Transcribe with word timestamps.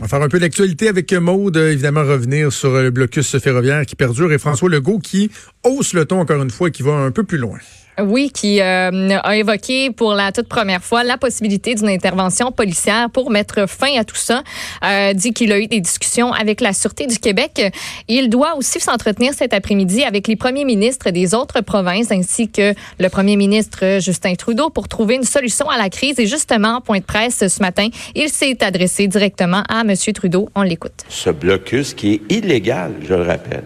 On 0.00 0.02
va 0.02 0.08
faire 0.08 0.22
un 0.22 0.28
peu 0.28 0.40
d'actualité 0.40 0.88
avec 0.88 1.12
Maude, 1.12 1.56
évidemment 1.56 2.02
revenir 2.02 2.52
sur 2.52 2.72
le 2.72 2.90
blocus 2.90 3.38
ferroviaire 3.38 3.86
qui 3.86 3.94
perdure 3.94 4.32
et 4.32 4.38
François 4.38 4.68
Legault 4.68 4.98
qui 4.98 5.30
hausse 5.62 5.92
le 5.92 6.04
ton 6.04 6.20
encore 6.20 6.42
une 6.42 6.50
fois 6.50 6.68
et 6.68 6.70
qui 6.72 6.82
va 6.82 6.92
un 6.94 7.12
peu 7.12 7.22
plus 7.22 7.38
loin. 7.38 7.58
Oui, 8.00 8.30
qui 8.32 8.60
euh, 8.60 9.18
a 9.22 9.36
évoqué 9.36 9.90
pour 9.90 10.14
la 10.14 10.32
toute 10.32 10.48
première 10.48 10.82
fois 10.82 11.04
la 11.04 11.16
possibilité 11.16 11.76
d'une 11.76 11.88
intervention 11.88 12.50
policière 12.50 13.08
pour 13.08 13.30
mettre 13.30 13.68
fin 13.68 13.96
à 13.96 14.04
tout 14.04 14.16
ça. 14.16 14.42
Euh, 14.84 15.12
dit 15.12 15.32
qu'il 15.32 15.52
a 15.52 15.60
eu 15.60 15.68
des 15.68 15.80
discussions 15.80 16.32
avec 16.32 16.60
la 16.60 16.72
Sûreté 16.72 17.06
du 17.06 17.18
Québec. 17.18 17.72
Il 18.08 18.30
doit 18.30 18.56
aussi 18.56 18.80
s'entretenir 18.80 19.32
cet 19.32 19.54
après-midi 19.54 20.02
avec 20.02 20.26
les 20.26 20.34
premiers 20.34 20.64
ministres 20.64 21.10
des 21.10 21.34
autres 21.34 21.60
provinces 21.60 22.10
ainsi 22.10 22.48
que 22.48 22.74
le 22.98 23.08
premier 23.08 23.36
ministre 23.36 24.00
Justin 24.00 24.34
Trudeau 24.34 24.70
pour 24.70 24.88
trouver 24.88 25.14
une 25.14 25.24
solution 25.24 25.68
à 25.68 25.78
la 25.78 25.88
crise. 25.88 26.18
Et 26.18 26.26
justement, 26.26 26.80
point 26.80 26.98
de 26.98 27.04
presse 27.04 27.46
ce 27.46 27.60
matin, 27.60 27.88
il 28.16 28.28
s'est 28.28 28.64
adressé 28.64 29.06
directement 29.06 29.62
à 29.68 29.82
M. 29.82 29.94
Trudeau. 30.12 30.48
On 30.56 30.62
l'écoute. 30.62 31.04
Ce 31.08 31.30
blocus 31.30 31.94
qui 31.94 32.14
est 32.14 32.32
illégal, 32.32 32.94
je 33.02 33.14
le 33.14 33.22
rappelle. 33.22 33.64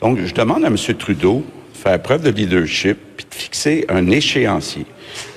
Donc, 0.00 0.18
je 0.24 0.32
demande 0.32 0.64
à 0.64 0.68
M. 0.68 0.76
Trudeau 0.98 1.44
faire 1.76 2.00
preuve 2.02 2.22
de 2.22 2.30
leadership 2.30 2.98
puis 3.16 3.26
de 3.28 3.34
fixer 3.34 3.84
un 3.88 4.10
échéancier. 4.10 4.86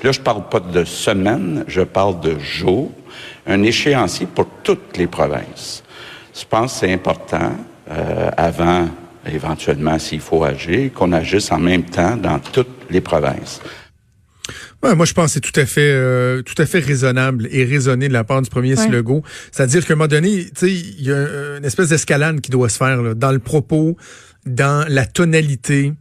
Là, 0.04 0.12
je 0.12 0.20
parle 0.20 0.50
pas 0.50 0.60
de 0.60 0.84
semaines, 0.84 1.64
je 1.68 1.82
parle 1.82 2.20
de 2.22 2.38
jours, 2.40 2.92
un 3.46 3.64
échéancier 3.64 4.28
pour 4.34 4.48
toutes 4.64 4.98
les 4.98 5.08
provinces. 5.08 5.84
Je 6.34 6.46
pense 6.50 6.74
que 6.74 6.80
c'est 6.80 6.94
important, 6.94 7.56
euh, 7.92 8.30
avant, 8.38 8.88
éventuellement, 9.26 10.00
s'il 10.00 10.22
faut 10.22 10.44
agir, 10.44 10.94
qu'on 10.94 11.12
agisse 11.12 11.52
en 11.52 11.60
même 11.60 11.84
temps 11.84 12.16
dans 12.16 12.40
toutes 12.40 12.86
les 12.90 13.02
provinces. 13.02 13.62
Ouais, 14.82 14.96
moi, 14.96 15.06
je 15.06 15.14
pense 15.14 15.26
que 15.26 15.32
c'est 15.34 15.40
tout 15.42 15.60
à 15.60 15.66
fait, 15.66 15.92
euh, 15.92 16.42
tout 16.42 16.60
à 16.62 16.66
fait 16.66 16.80
raisonnable 16.80 17.50
et 17.52 17.66
raisonné 17.66 18.08
de 18.08 18.14
la 18.14 18.24
part 18.24 18.42
du 18.42 18.50
premier 18.50 18.76
ouais. 18.76 19.22
C'est-à-dire 19.52 19.86
qu'à 19.86 19.94
un 19.94 19.98
moment 19.98 20.08
donné, 20.08 20.46
tu 20.46 20.52
sais, 20.56 20.72
il 20.72 21.04
y 21.04 21.12
a 21.12 21.58
une 21.58 21.66
espèce 21.66 21.90
d'escalade 21.90 22.40
qui 22.40 22.50
doit 22.50 22.70
se 22.70 22.78
faire 22.78 23.02
là, 23.02 23.14
dans 23.14 23.34
le 23.34 23.40
propos, 23.40 23.98
dans 24.46 24.86
la 24.88 25.06
tonalité 25.06 25.94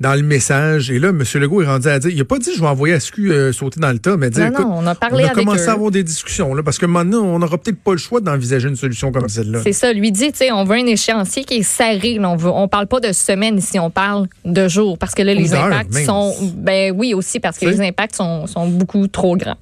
dans 0.00 0.14
le 0.14 0.22
message. 0.22 0.90
Et 0.90 0.98
là, 0.98 1.08
M. 1.08 1.22
Legault 1.34 1.62
est 1.62 1.66
rendu 1.66 1.88
à 1.88 1.98
dire, 1.98 2.10
il 2.10 2.18
n'a 2.18 2.24
pas 2.24 2.38
dit 2.38 2.50
je 2.54 2.60
vais 2.60 2.66
envoyer 2.66 2.98
SQ 2.98 3.18
euh, 3.18 3.52
sauter 3.52 3.80
dans 3.80 3.92
le 3.92 3.98
tas, 3.98 4.16
mais 4.16 4.30
dire, 4.30 4.50
non, 4.52 4.60
non, 4.60 4.74
on 4.78 4.86
a, 4.86 4.94
parlé 4.94 5.24
on 5.24 5.28
a 5.28 5.30
commencé 5.30 5.64
eux. 5.64 5.68
à 5.68 5.72
avoir 5.72 5.90
des 5.90 6.02
discussions, 6.02 6.54
là, 6.54 6.62
parce 6.62 6.78
que 6.78 6.86
maintenant, 6.86 7.22
on 7.22 7.38
n'aura 7.38 7.58
peut-être 7.58 7.78
pas 7.78 7.92
le 7.92 7.98
choix 7.98 8.20
d'envisager 8.20 8.68
une 8.68 8.76
solution 8.76 9.12
comme 9.12 9.28
celle-là. 9.28 9.60
C'est 9.62 9.72
ça, 9.72 9.92
lui 9.92 10.12
dit, 10.12 10.32
tu 10.32 10.38
sais, 10.38 10.52
on 10.52 10.64
veut 10.64 10.76
un 10.76 10.86
échéancier 10.86 11.44
qui 11.44 11.58
est 11.58 11.62
serré. 11.62 12.18
Là, 12.18 12.30
on 12.30 12.36
veut, 12.36 12.50
on 12.50 12.68
parle 12.68 12.86
pas 12.86 13.00
de 13.00 13.12
semaines 13.12 13.58
ici, 13.58 13.78
on 13.78 13.90
parle 13.90 14.26
de 14.44 14.68
jours, 14.68 14.98
parce 14.98 15.14
que 15.14 15.22
là, 15.22 15.34
les 15.34 15.54
impacts 15.54 15.94
sont, 16.04 16.34
ben 16.56 16.94
oui 16.96 17.14
aussi, 17.14 17.40
parce 17.40 17.58
que 17.58 17.66
les 17.66 17.80
impacts 17.80 18.16
sont, 18.16 18.46
sont 18.46 18.68
beaucoup 18.68 19.06
trop 19.08 19.36
grands. 19.36 19.56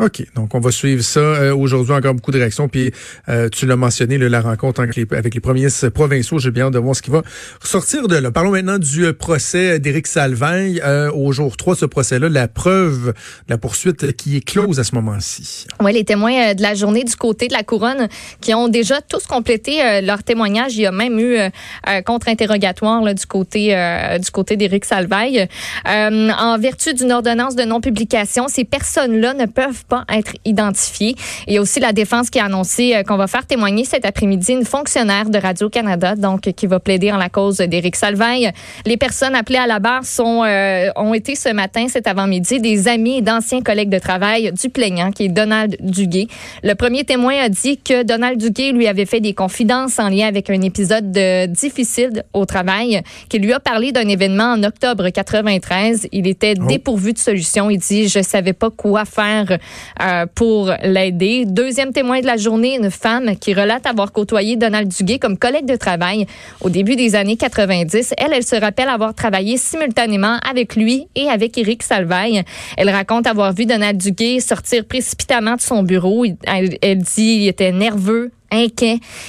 OK. 0.00 0.24
Donc, 0.34 0.56
on 0.56 0.60
va 0.60 0.72
suivre 0.72 1.04
ça. 1.04 1.20
Euh, 1.20 1.54
Aujourd'hui, 1.54 1.94
encore 1.94 2.14
beaucoup 2.14 2.32
de 2.32 2.38
réactions. 2.38 2.68
Puis, 2.68 2.90
euh, 3.28 3.48
tu 3.48 3.64
l'as 3.64 3.76
mentionné, 3.76 4.18
là, 4.18 4.28
la 4.28 4.40
rencontre 4.40 4.80
avec 4.80 4.96
les, 4.96 5.06
avec 5.12 5.34
les 5.34 5.40
premiers 5.40 5.68
provinciaux. 5.94 6.40
J'ai 6.40 6.50
bien 6.50 6.64
hâte 6.64 6.72
de 6.72 6.80
voir 6.80 6.96
ce 6.96 7.02
qui 7.02 7.10
va 7.10 7.22
ressortir 7.60 8.08
de 8.08 8.16
là. 8.16 8.32
Parlons 8.32 8.50
maintenant 8.50 8.78
du 8.78 9.12
procès 9.12 9.78
d'Éric 9.78 10.08
Salvaille. 10.08 10.80
Euh, 10.84 11.12
au 11.12 11.30
jour 11.30 11.56
3 11.56 11.74
de 11.74 11.78
ce 11.78 11.86
procès-là, 11.86 12.28
la 12.28 12.48
preuve, 12.48 13.14
la 13.48 13.56
poursuite 13.56 14.16
qui 14.16 14.36
est 14.36 14.44
close 14.44 14.80
à 14.80 14.84
ce 14.84 14.96
moment-ci. 14.96 15.68
Oui, 15.80 15.92
les 15.92 16.04
témoins 16.04 16.54
de 16.54 16.62
la 16.62 16.74
journée 16.74 17.04
du 17.04 17.14
côté 17.14 17.46
de 17.46 17.52
la 17.52 17.62
couronne 17.62 18.08
qui 18.40 18.52
ont 18.52 18.66
déjà 18.66 19.00
tous 19.00 19.26
complété 19.26 20.00
leur 20.02 20.24
témoignage. 20.24 20.74
Il 20.74 20.82
y 20.82 20.86
a 20.86 20.92
même 20.92 21.20
eu 21.20 21.36
un 21.84 22.02
contre-interrogatoire 22.02 23.14
du 23.14 23.26
côté 23.26 23.76
du 24.20 24.30
côté 24.30 24.56
d'Éric 24.56 24.84
Salvaille. 24.84 25.48
en 25.86 26.58
vertu 26.58 26.94
d'une 26.94 27.12
ordonnance 27.12 27.54
de 27.54 27.62
non-publication, 27.62 28.48
ces 28.48 28.64
personnes-là 28.64 29.34
ne 29.34 29.46
peuvent 29.46 29.83
pas 29.84 30.04
être 30.12 30.32
identifiés. 30.44 31.14
Il 31.46 31.54
y 31.54 31.58
a 31.58 31.60
aussi 31.60 31.80
la 31.80 31.92
défense 31.92 32.30
qui 32.30 32.38
a 32.38 32.46
annoncé 32.46 33.02
qu'on 33.06 33.16
va 33.16 33.26
faire 33.26 33.46
témoigner 33.46 33.84
cet 33.84 34.04
après-midi 34.04 34.52
une 34.52 34.64
fonctionnaire 34.64 35.30
de 35.30 35.38
Radio-Canada, 35.38 36.14
donc 36.16 36.42
qui 36.52 36.66
va 36.66 36.80
plaider 36.80 37.12
en 37.12 37.16
la 37.16 37.28
cause 37.28 37.58
d'Éric 37.58 37.96
Salvaille. 37.96 38.50
Les 38.86 38.96
personnes 38.96 39.34
appelées 39.34 39.58
à 39.58 39.66
la 39.66 39.78
barre 39.78 40.04
sont, 40.04 40.42
euh, 40.44 40.90
ont 40.96 41.14
été 41.14 41.34
ce 41.34 41.52
matin, 41.52 41.86
cet 41.88 42.06
avant-midi, 42.06 42.60
des 42.60 42.88
amis 42.88 43.18
et 43.18 43.22
d'anciens 43.22 43.62
collègues 43.62 43.90
de 43.90 43.98
travail 43.98 44.52
du 44.52 44.68
plaignant, 44.68 45.10
qui 45.10 45.24
est 45.24 45.28
Donald 45.28 45.76
Duguay. 45.80 46.28
Le 46.62 46.74
premier 46.74 47.04
témoin 47.04 47.34
a 47.38 47.48
dit 47.48 47.78
que 47.78 48.02
Donald 48.02 48.38
Duguay 48.38 48.72
lui 48.72 48.86
avait 48.86 49.06
fait 49.06 49.20
des 49.20 49.34
confidences 49.34 49.98
en 49.98 50.08
lien 50.08 50.26
avec 50.26 50.50
un 50.50 50.60
épisode 50.62 51.12
de 51.12 51.46
difficile 51.46 52.24
au 52.32 52.44
travail, 52.46 53.02
qui 53.28 53.38
lui 53.38 53.52
a 53.52 53.60
parlé 53.60 53.92
d'un 53.92 54.08
événement 54.08 54.52
en 54.52 54.62
octobre 54.62 55.08
93. 55.08 56.08
Il 56.12 56.26
était 56.26 56.54
oh. 56.58 56.66
dépourvu 56.66 57.12
de 57.12 57.18
solution. 57.18 57.70
Il 57.70 57.78
dit, 57.78 58.08
je 58.08 58.22
savais 58.22 58.52
pas 58.52 58.70
quoi 58.70 59.04
faire 59.04 59.58
euh, 60.02 60.26
pour 60.34 60.72
l'aider. 60.82 61.44
Deuxième 61.46 61.92
témoin 61.92 62.20
de 62.20 62.26
la 62.26 62.36
journée, 62.36 62.76
une 62.76 62.90
femme 62.90 63.36
qui 63.36 63.54
relate 63.54 63.86
avoir 63.86 64.12
côtoyé 64.12 64.56
Donald 64.56 64.88
Duguay 64.88 65.18
comme 65.18 65.38
collègue 65.38 65.66
de 65.66 65.76
travail 65.76 66.26
au 66.60 66.70
début 66.70 66.96
des 66.96 67.14
années 67.14 67.36
90. 67.36 68.14
Elle, 68.18 68.32
elle 68.32 68.44
se 68.44 68.56
rappelle 68.56 68.88
avoir 68.88 69.14
travaillé 69.14 69.56
simultanément 69.56 70.38
avec 70.48 70.76
lui 70.76 71.08
et 71.14 71.28
avec 71.28 71.56
Éric 71.58 71.82
Salvaille. 71.82 72.42
Elle 72.76 72.90
raconte 72.90 73.26
avoir 73.26 73.52
vu 73.52 73.66
Donald 73.66 73.98
Duguay 73.98 74.40
sortir 74.40 74.84
précipitamment 74.84 75.56
de 75.56 75.60
son 75.60 75.82
bureau. 75.82 76.24
Elle, 76.46 76.78
elle 76.82 76.98
dit 76.98 77.40
il 77.42 77.48
était 77.48 77.72
nerveux, 77.72 78.30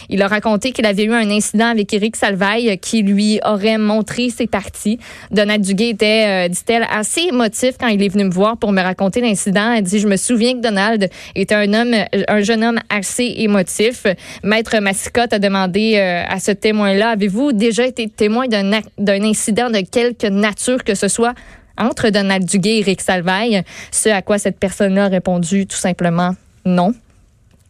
Il 0.10 0.22
a 0.22 0.28
raconté 0.28 0.72
qu'il 0.72 0.86
avait 0.86 1.04
eu 1.04 1.14
un 1.14 1.30
incident 1.30 1.68
avec 1.68 1.94
Éric 1.94 2.16
Salvaille 2.16 2.78
qui 2.80 3.02
lui 3.02 3.40
aurait 3.46 3.78
montré 3.78 4.30
ses 4.30 4.48
parties. 4.48 5.00
Donald 5.32 5.64
Duguay 5.64 5.90
était, 5.90 6.48
euh, 6.48 6.48
dit-elle, 6.48 6.86
assez 6.92 7.22
émotif 7.22 7.76
quand 7.80 7.88
il 7.88 8.02
est 8.04 8.10
venu 8.10 8.26
me 8.26 8.32
voir 8.32 8.58
pour 8.58 8.72
me 8.72 8.82
raconter 8.82 9.22
l'incident. 9.22 9.74
Elle 9.74 9.84
dit, 9.84 10.00
je 10.00 10.08
me 10.08 10.18
souviens 10.18 10.54
que 10.54 10.62
Donald 10.62 11.10
était 11.36 11.56
un 11.56 11.74
homme, 11.74 11.96
un 12.28 12.42
jeune 12.42 12.64
homme 12.64 12.80
assez 12.90 13.34
émotif. 13.38 14.06
Maître 14.44 14.78
Massicotte 14.80 15.34
a 15.34 15.40
demandé 15.40 15.96
euh, 15.96 16.24
à 16.28 16.40
ce 16.40 16.52
témoin-là, 16.52 17.10
avez-vous 17.10 17.52
déjà 17.52 17.86
été 17.86 18.08
témoin 18.10 18.46
d'un 18.48 19.24
incident 19.24 19.70
de 19.70 19.80
quelque 19.80 20.28
nature 20.28 20.84
que 20.84 20.96
ce 20.96 21.08
soit 21.08 21.34
entre 21.78 22.10
Donald 22.10 22.46
Duguay 22.46 22.78
et 22.78 22.80
Éric 22.80 23.02
Salvaille? 23.02 23.64
Ce 23.92 24.10
à 24.10 24.22
quoi 24.22 24.38
cette 24.38 24.60
personne-là 24.60 25.06
a 25.06 25.10
répondu 25.10 25.68
tout 25.68 25.78
simplement 25.78 26.36
non. 26.66 26.94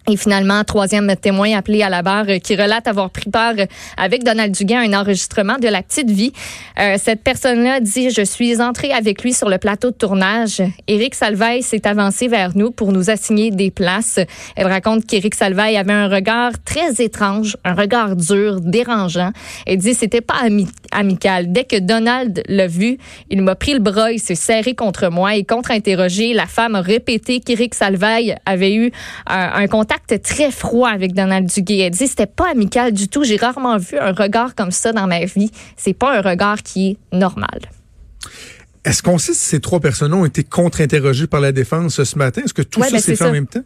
Et 0.07 0.17
finalement, 0.17 0.63
troisième 0.63 1.15
témoin 1.15 1.57
appelé 1.57 1.81
à 1.81 1.89
la 1.89 2.03
barre 2.03 2.25
euh, 2.29 2.37
qui 2.37 2.55
relate 2.55 2.87
avoir 2.87 3.09
pris 3.09 3.31
part 3.31 3.55
euh, 3.57 3.65
avec 3.97 4.23
Donald 4.23 4.53
Duguay 4.53 4.75
à 4.75 4.81
un 4.81 4.93
enregistrement 4.93 5.57
de 5.57 5.67
La 5.67 5.81
Petite 5.81 6.11
Vie. 6.11 6.31
Euh, 6.79 6.97
cette 7.01 7.23
personne-là 7.23 7.79
dit, 7.79 8.11
je 8.11 8.21
suis 8.21 8.61
entrée 8.61 8.91
avec 8.91 9.23
lui 9.23 9.33
sur 9.33 9.49
le 9.49 9.57
plateau 9.57 9.89
de 9.89 9.95
tournage. 9.95 10.61
Éric 10.87 11.15
Salvaille 11.15 11.63
s'est 11.63 11.87
avancé 11.87 12.27
vers 12.27 12.55
nous 12.55 12.69
pour 12.69 12.91
nous 12.91 13.09
assigner 13.09 13.49
des 13.49 13.71
places. 13.71 14.19
Elle 14.55 14.67
raconte 14.67 15.07
qu'Éric 15.07 15.33
Salvaille 15.33 15.75
avait 15.75 15.93
un 15.93 16.07
regard 16.07 16.51
très 16.63 17.03
étrange, 17.03 17.57
un 17.65 17.73
regard 17.73 18.15
dur, 18.15 18.61
dérangeant. 18.61 19.31
Elle 19.65 19.79
dit, 19.79 19.95
c'était 19.95 20.21
pas 20.21 20.35
ami 20.43 20.67
amical. 20.91 21.51
Dès 21.51 21.63
que 21.63 21.79
Donald 21.79 22.43
l'a 22.47 22.67
vu, 22.67 22.99
il 23.31 23.41
m'a 23.41 23.55
pris 23.55 23.73
le 23.73 23.79
bras, 23.79 24.11
il 24.11 24.19
s'est 24.19 24.35
serré 24.35 24.75
contre 24.75 25.09
moi 25.09 25.35
et 25.35 25.43
contre-interrogé. 25.43 26.33
La 26.33 26.45
femme 26.45 26.75
a 26.75 26.81
répété 26.81 27.39
qu'Éric 27.39 27.73
Salvaille 27.73 28.35
avait 28.45 28.75
eu 28.75 28.91
un 29.25 29.67
contact 29.67 29.94
très 30.21 30.51
froid 30.51 30.89
avec 30.89 31.13
Donald 31.13 31.47
Duguay. 31.47 31.79
Elle 31.79 31.91
dit 31.91 32.07
c'était 32.07 32.25
pas 32.25 32.51
amical 32.51 32.91
du 32.93 33.07
tout. 33.07 33.23
J'ai 33.23 33.37
rarement 33.37 33.77
vu 33.77 33.97
un 33.97 34.11
regard 34.11 34.55
comme 34.55 34.71
ça 34.71 34.93
dans 34.93 35.07
ma 35.07 35.25
vie. 35.25 35.51
C'est 35.77 35.93
pas 35.93 36.17
un 36.17 36.21
regard 36.21 36.63
qui 36.63 36.91
est 36.91 37.15
normal. 37.15 37.59
Est-ce 38.83 39.01
qu'on 39.01 39.17
sait 39.17 39.33
si 39.33 39.45
ces 39.45 39.59
trois 39.59 39.79
personnes 39.79 40.13
ont 40.13 40.25
été 40.25 40.43
contre-interrogées 40.43 41.27
par 41.27 41.41
la 41.41 41.51
défense 41.51 42.03
ce 42.03 42.17
matin? 42.17 42.43
Est-ce 42.45 42.53
que 42.53 42.61
tout 42.61 42.79
ouais, 42.79 42.87
ça 42.87 42.93
ben 42.93 42.99
s'est 42.99 43.11
fait 43.13 43.15
ça. 43.15 43.29
en 43.29 43.31
même 43.31 43.47
temps? 43.47 43.63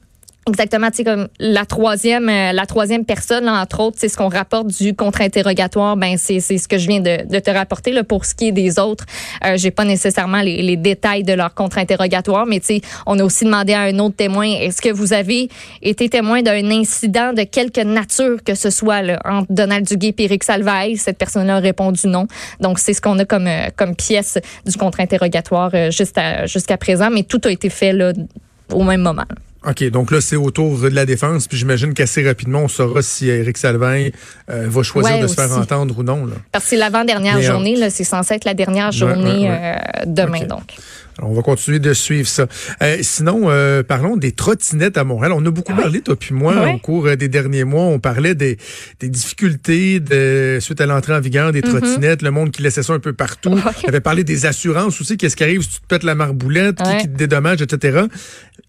Exactement, 0.50 0.90
tu 0.90 0.98
sais 0.98 1.04
comme 1.04 1.28
la 1.40 1.64
troisième, 1.64 2.28
euh, 2.28 2.54
la 2.54 2.66
troisième 2.66 3.06
personne, 3.06 3.46
là, 3.46 3.62
entre 3.62 3.82
autres, 3.82 3.98
c'est 4.00 4.10
ce 4.10 4.18
qu'on 4.18 4.30
rapporte 4.30 4.66
du 4.66 4.96
contre-interrogatoire. 4.96 5.96
Ben 5.96 6.18
c'est 6.18 6.40
ce 6.40 6.68
que 6.68 6.80
je 6.80 6.88
viens 6.88 7.02
de, 7.02 7.28
de, 7.28 7.40
te 7.40 7.52
rapporter 7.52 7.92
là 7.92 8.04
pour 8.04 8.26
ce 8.26 8.34
qui 8.34 8.48
est 8.48 8.52
des 8.52 8.80
autres. 8.80 9.06
Euh, 9.46 9.58
J'ai 9.58 9.70
pas 9.70 9.86
nécessairement 9.86 10.42
les, 10.42 10.64
les, 10.64 10.76
détails 10.76 11.24
de 11.24 11.34
leur 11.34 11.54
contre-interrogatoire, 11.54 12.48
mais 12.48 12.60
tu 12.60 12.66
sais, 12.66 12.82
on 13.06 13.20
a 13.20 13.24
aussi 13.24 13.46
demandé 13.46 13.74
à 13.74 13.82
un 13.82 14.00
autre 14.00 14.16
témoin 14.16 14.48
est-ce 14.48 14.82
que 14.82 14.90
vous 14.90 15.14
avez 15.14 15.50
été 15.84 16.10
témoin 16.10 16.42
d'un 16.42 16.72
incident 16.72 17.32
de 17.32 17.44
quelque 17.44 17.82
nature 17.82 18.44
que 18.44 18.56
ce 18.56 18.72
soit 18.72 19.04
là, 19.04 19.20
entre 19.26 19.52
Donald 19.52 19.86
Duguay 19.86 20.16
et 20.18 20.24
Eric 20.24 20.44
Salvaille? 20.44 20.98
Cette 20.98 21.20
personne-là 21.20 21.58
a 21.58 21.60
répondu 21.60 22.08
non. 22.08 22.28
Donc 22.60 22.80
c'est 22.80 22.94
ce 22.94 23.02
qu'on 23.02 23.20
a 23.20 23.26
comme 23.26 23.48
euh, 23.48 23.68
comme 23.76 23.96
pièce 23.96 24.40
du 24.66 24.76
contre-interrogatoire 24.78 25.70
euh, 25.76 25.92
jusqu'à 25.92 26.48
jusqu'à 26.48 26.78
présent, 26.78 27.12
mais 27.12 27.22
tout 27.22 27.42
a 27.44 27.52
été 27.52 27.70
fait 27.70 27.94
là 27.94 28.14
au 28.74 28.84
même 28.84 29.02
moment. 29.02 29.26
OK, 29.68 29.84
donc 29.90 30.12
là, 30.12 30.22
c'est 30.22 30.38
autour 30.38 30.80
de 30.80 30.88
la 30.88 31.06
défense, 31.06 31.48
puis 31.48 31.58
j'imagine 31.58 31.94
qu'assez 31.94 32.26
rapidement, 32.26 32.60
on 32.60 32.68
saura 32.70 33.02
si 33.02 33.28
Éric 33.28 33.58
Salvin 33.58 34.08
euh, 34.50 34.68
va 34.70 34.84
choisir 34.84 35.16
ouais, 35.16 35.20
de 35.20 35.26
aussi. 35.26 35.36
se 35.36 35.42
faire 35.42 35.58
entendre 35.58 35.98
ou 35.98 36.04
non. 36.04 36.26
Là. 36.26 36.36
Parce 36.52 36.64
que 36.64 36.70
c'est 36.70 36.78
l'avant-dernière 36.78 37.42
journée, 37.42 37.76
là, 37.76 37.90
c'est 37.90 38.06
censé 38.06 38.36
être 38.36 38.46
la 38.46 38.54
dernière 38.54 38.92
journée 38.94 39.50
ouais, 39.50 39.76
euh, 39.76 40.04
demain, 40.06 40.40
okay. 40.40 40.48
donc. 40.48 40.76
Alors, 41.20 41.32
on 41.32 41.34
va 41.34 41.42
continuer 41.42 41.80
de 41.80 41.94
suivre 41.94 42.30
ça. 42.30 42.48
Euh, 42.82 43.00
sinon, 43.02 43.50
euh, 43.50 43.84
parlons 43.84 44.16
des 44.16 44.32
trottinettes 44.32 44.98
à 44.98 45.04
Montréal. 45.04 45.34
On 45.36 45.46
a 45.46 45.52
beaucoup 45.52 45.76
parlé, 45.76 46.00
toi 46.00 46.16
puis 46.16 46.34
moi, 46.34 46.72
au 46.74 46.78
cours 46.78 47.08
euh, 47.08 47.18
des 47.18 47.28
derniers 47.28 47.66
mois. 47.66 47.84
On 47.84 48.00
parlait 48.00 48.36
des, 48.36 48.58
des 49.02 49.10
difficultés 49.10 50.00
de, 50.00 50.60
suite 50.62 50.80
à 50.80 50.86
l'entrée 50.86 51.14
en 51.14 51.20
vigueur 51.20 51.52
des 51.52 51.60
mm-hmm. 51.60 51.78
trottinettes, 51.78 52.22
le 52.22 52.32
monde 52.32 52.52
qui 52.52 52.62
laissait 52.62 52.84
ça 52.84 52.94
un 52.94 53.00
peu 53.00 53.12
partout. 53.12 53.50
On 53.50 53.88
avait 53.90 54.00
parlé 54.00 54.24
des 54.24 54.46
assurances 54.46 55.02
aussi. 55.02 55.18
Qu'est-ce 55.18 55.36
qui 55.36 55.44
arrive 55.44 55.62
si 55.62 55.70
tu 55.70 55.82
te 55.82 55.88
pètes 55.88 56.04
la 56.04 56.16
marboulette, 56.16 56.78
qui, 56.78 57.10
te 57.10 57.18
dédommage, 57.18 57.62
etc. 57.62 58.04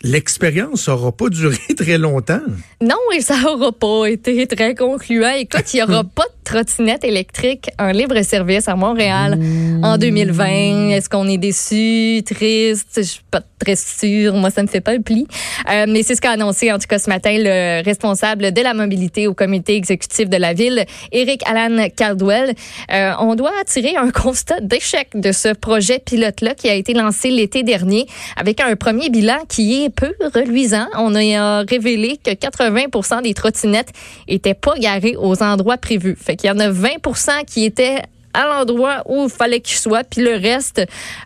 L'expérience 0.03 0.89
n'aura 0.89 1.13
pas 1.13 1.29
duré 1.29 1.57
très 1.77 1.99
longtemps. 1.99 2.43
Non, 2.83 2.97
et 3.15 3.21
ça 3.21 3.41
n'aura 3.41 3.71
pas 3.71 4.07
été 4.07 4.45
très 4.49 4.75
concluant. 4.75 5.35
Écoute, 5.37 5.73
il 5.73 5.77
n'y 5.77 5.83
aura 5.85 6.03
pas 6.17 6.25
de 6.25 6.40
trottinette 6.45 7.05
électrique 7.05 7.71
en 7.79 7.91
libre 7.91 8.21
service 8.23 8.69
à 8.69 8.77
Montréal 8.77 9.39
en 9.83 9.99
2020. 9.99 10.91
Est-ce 10.91 11.09
qu'on 11.09 11.29
est 11.29 11.39
déçu, 11.39 12.23
triste? 12.25 12.89
Je 12.97 13.03
suis 13.03 13.23
pas 13.31 13.41
très 13.59 13.77
sûre. 13.77 14.35
Moi, 14.35 14.51
ça 14.51 14.63
me 14.63 14.69
fait 14.69 14.81
pas 14.81 14.95
le 14.95 15.03
pli. 15.03 15.27
Euh, 15.71 15.87
mais 15.89 16.03
c'est 16.03 16.15
ce 16.15 16.21
qu'a 16.21 16.31
annoncé, 16.31 16.73
en 16.73 16.79
tout 16.79 16.87
cas, 16.89 16.99
ce 16.99 17.09
matin, 17.09 17.37
le 17.37 17.83
responsable 17.85 18.53
de 18.53 18.63
la 18.63 18.75
mobilité 18.75 19.27
au 19.27 19.35
comité 19.35 19.77
exécutif 19.77 20.29
de 20.29 20.37
la 20.37 20.55
ville, 20.55 20.85
Eric 21.13 21.43
Alan 21.47 21.89
Caldwell. 21.97 22.55
Euh, 22.93 23.13
on 23.21 23.35
doit 23.35 23.53
tirer 23.67 23.97
un 23.97 24.11
constat 24.11 24.61
d'échec 24.61 25.09
de 25.15 25.33
ce 25.33 25.53
projet 25.55 25.99
pilote-là 25.99 26.55
qui 26.55 26.69
a 26.69 26.75
été 26.75 26.95
lancé 26.95 27.31
l'été 27.31 27.63
dernier 27.63 28.07
avec 28.37 28.61
un 28.61 28.75
premier 28.77 29.11
bilan 29.11 29.39
qui 29.49 29.85
est 29.85 29.91
peu 29.91 30.13
reluisant. 30.35 30.87
On 30.97 31.15
a 31.15 31.63
révélé 31.63 32.19
que 32.23 32.31
80% 32.31 33.23
des 33.23 33.35
trottinettes 33.35 33.91
étaient 34.29 34.55
pas 34.55 34.75
garées 34.79 35.17
aux 35.17 35.43
endroits 35.43 35.77
prévus. 35.77 36.17
Fait 36.31 36.37
qu'il 36.37 36.47
y 36.47 36.53
en 36.53 36.61
a 36.61 36.71
20% 36.71 37.45
qui 37.45 37.65
étaient 37.65 38.03
à 38.35 38.47
l'endroit 38.47 39.03
où 39.07 39.25
il 39.25 39.31
fallait 39.31 39.61
qu'il 39.61 39.77
soit, 39.77 40.05
puis 40.05 40.23
le 40.23 40.35
reste, 40.35 40.83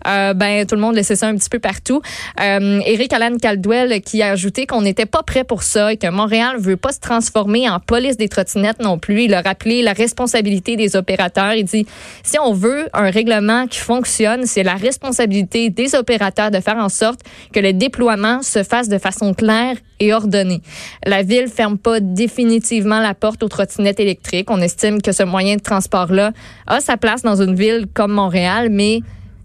euh, 0.06 0.34
ben 0.34 0.66
tout 0.66 0.74
le 0.74 0.80
monde 0.80 0.94
laissait 0.94 1.16
ça 1.16 1.26
un 1.26 1.36
petit 1.36 1.50
peu 1.50 1.58
partout. 1.58 2.00
Euh, 2.40 2.80
Eric 2.86 3.12
Alan 3.12 3.36
Caldwell 3.36 4.00
qui 4.00 4.22
a 4.22 4.30
ajouté 4.30 4.66
qu'on 4.66 4.82
n'était 4.82 5.06
pas 5.06 5.22
prêt 5.22 5.44
pour 5.44 5.62
ça 5.62 5.92
et 5.92 5.96
que 5.96 6.08
Montréal 6.08 6.56
veut 6.58 6.76
pas 6.76 6.92
se 6.92 7.00
transformer 7.00 7.68
en 7.68 7.80
police 7.80 8.16
des 8.16 8.28
trottinettes 8.28 8.80
non 8.80 8.98
plus. 8.98 9.24
Il 9.24 9.34
a 9.34 9.42
rappelé 9.42 9.82
la 9.82 9.92
responsabilité 9.92 10.76
des 10.76 10.96
opérateurs. 10.96 11.54
Il 11.54 11.64
dit 11.64 11.86
si 12.22 12.38
on 12.38 12.52
veut 12.52 12.88
un 12.92 13.10
règlement 13.10 13.66
qui 13.66 13.78
fonctionne, 13.78 14.46
c'est 14.46 14.62
la 14.62 14.74
responsabilité 14.74 15.70
des 15.70 15.94
opérateurs 15.94 16.50
de 16.50 16.60
faire 16.60 16.76
en 16.76 16.88
sorte 16.88 17.20
que 17.52 17.60
le 17.60 17.72
déploiement 17.72 18.42
se 18.42 18.62
fasse 18.62 18.88
de 18.88 18.98
façon 18.98 19.34
claire 19.34 19.76
et 20.00 20.12
ordonnée. 20.12 20.60
La 21.06 21.22
ville 21.22 21.48
ferme 21.48 21.78
pas 21.78 22.00
définitivement 22.00 23.00
la 23.00 23.14
porte 23.14 23.42
aux 23.42 23.48
trottinettes 23.48 24.00
électriques. 24.00 24.50
On 24.50 24.60
estime 24.60 25.00
que 25.00 25.12
ce 25.12 25.22
moyen 25.22 25.56
de 25.56 25.62
transport-là 25.62 26.32
a 26.66 26.80
sa 26.80 26.93
place 26.96 27.22
dans 27.22 27.40
une 27.40 27.54
ville 27.54 27.86
comme 27.92 28.12
Montréal, 28.12 28.68
mais 28.70 29.00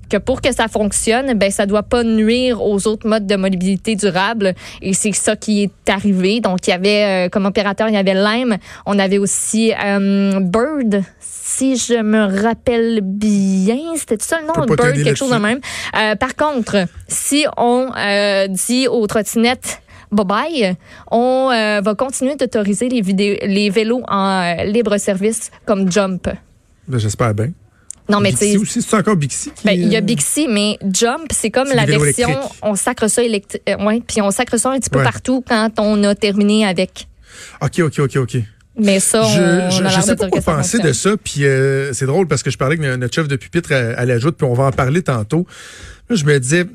que 0.09 0.17
pour 0.17 0.41
que 0.41 0.53
ça 0.53 0.67
fonctionne, 0.67 1.33
ben 1.35 1.51
ça 1.51 1.65
doit 1.65 1.83
pas 1.83 2.03
nuire 2.03 2.61
aux 2.61 2.87
autres 2.87 3.07
modes 3.07 3.27
de 3.27 3.35
mobilité 3.35 3.95
durable 3.95 4.55
et 4.81 4.93
c'est 4.93 5.13
ça 5.13 5.35
qui 5.35 5.63
est 5.63 5.89
arrivé. 5.89 6.41
Donc 6.41 6.67
il 6.67 6.71
y 6.71 6.73
avait 6.73 7.27
euh, 7.27 7.29
comme 7.29 7.45
opérateur, 7.45 7.87
il 7.87 7.93
y 7.93 7.97
avait 7.97 8.15
Lime, 8.15 8.57
on 8.85 8.97
avait 8.99 9.19
aussi 9.19 9.71
euh, 9.73 10.39
Bird 10.41 11.03
si 11.21 11.77
je 11.77 12.01
me 12.01 12.43
rappelle 12.43 13.01
bien, 13.01 13.77
c'était 13.95 14.17
ça 14.19 14.39
le 14.39 14.47
nom? 14.47 14.65
Bird 14.65 15.03
quelque 15.03 15.15
chose 15.15 15.31
de 15.31 15.37
même. 15.37 15.59
Euh, 15.97 16.15
par 16.15 16.35
contre, 16.35 16.85
si 17.07 17.45
on 17.57 17.89
dit 18.49 18.87
aux 18.87 19.07
trottinettes 19.07 19.81
bye 20.11 20.25
bye, 20.25 20.75
on 21.11 21.49
va 21.49 21.95
continuer 21.95 22.35
d'autoriser 22.35 22.89
les, 22.89 23.01
les 23.01 23.69
vélos 23.69 24.03
en 24.07 24.63
libre 24.63 24.97
service 24.97 25.51
comme 25.65 25.91
Jump. 25.91 26.29
Ben, 26.89 26.99
j'espère 26.99 27.33
bien. 27.33 27.51
Non, 28.09 28.19
mais 28.19 28.31
Bixi 28.31 28.57
aussi, 28.57 28.81
c'est 28.81 28.95
encore 28.95 29.15
Bixi. 29.15 29.51
Ben, 29.63 29.73
il 29.73 29.87
y 29.87 29.95
a 29.95 30.01
Bixi, 30.01 30.47
mais 30.49 30.79
Jump, 30.91 31.31
c'est 31.31 31.51
comme 31.51 31.69
la 31.69 31.85
version, 31.85 32.39
on 32.63 32.75
sacre 32.75 33.07
ça 33.07 33.23
électrique, 33.23 33.61
euh, 33.69 33.85
ouais, 33.85 34.01
puis 34.05 34.21
on 34.21 34.31
sacre 34.31 34.57
ça 34.57 34.71
un 34.71 34.79
petit 34.79 34.89
peu 34.89 35.03
partout 35.03 35.43
quand 35.47 35.69
on 35.77 36.03
a 36.03 36.15
terminé 36.15 36.65
avec. 36.65 37.07
OK, 37.61 37.79
OK, 37.79 37.99
OK, 37.99 38.15
OK. 38.17 38.37
Mais 38.81 38.99
ça, 38.99 39.23
on, 39.23 39.69
je, 39.69 39.83
je, 39.87 40.01
sais 40.01 40.15
pas 40.15 40.29
quoi 40.29 40.41
penser 40.41 40.79
de 40.79 40.93
ça. 40.93 41.11
Puis 41.17 41.45
euh, 41.45 41.93
c'est 41.93 42.05
drôle 42.05 42.27
parce 42.27 42.41
que 42.41 42.49
je 42.49 42.57
parlais 42.57 42.79
avec 42.79 42.99
notre 42.99 43.13
chef 43.13 43.27
de 43.27 43.35
pupitre 43.35 43.73
à, 43.73 43.99
à 43.99 44.05
l'ajoute, 44.05 44.37
puis 44.37 44.47
on 44.47 44.53
va 44.53 44.65
en 44.65 44.71
parler 44.71 45.03
tantôt. 45.03 45.45
Là, 46.09 46.15
je 46.15 46.25
me 46.25 46.39
disais, 46.39 46.65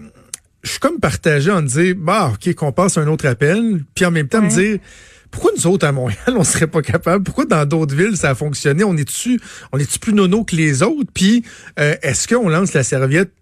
je 0.62 0.70
suis 0.70 0.80
comme 0.80 1.00
partagé 1.00 1.50
en 1.50 1.62
dire, 1.62 1.94
bah, 1.96 2.32
OK, 2.34 2.54
qu'on 2.54 2.72
passe 2.72 2.98
un 2.98 3.08
autre 3.08 3.26
appel, 3.26 3.82
puis 3.94 4.04
en 4.04 4.10
même 4.10 4.28
temps 4.28 4.42
me 4.42 4.50
dire, 4.50 4.78
pourquoi 5.34 5.50
nous 5.56 5.66
autres 5.66 5.84
à 5.84 5.90
Montréal, 5.90 6.18
on 6.36 6.44
serait 6.44 6.68
pas 6.68 6.80
capable? 6.80 7.24
Pourquoi 7.24 7.44
dans 7.44 7.66
d'autres 7.66 7.94
villes, 7.94 8.16
ça 8.16 8.30
a 8.30 8.34
fonctionné? 8.36 8.84
On 8.84 8.96
est-tu, 8.96 9.40
on 9.72 9.78
est-tu 9.78 9.98
plus 9.98 10.14
nono 10.14 10.44
que 10.44 10.54
les 10.54 10.82
autres? 10.82 11.10
Puis, 11.12 11.42
euh, 11.80 11.96
est-ce 12.02 12.28
qu'on 12.28 12.48
lance 12.48 12.72
la 12.72 12.84
serviette? 12.84 13.32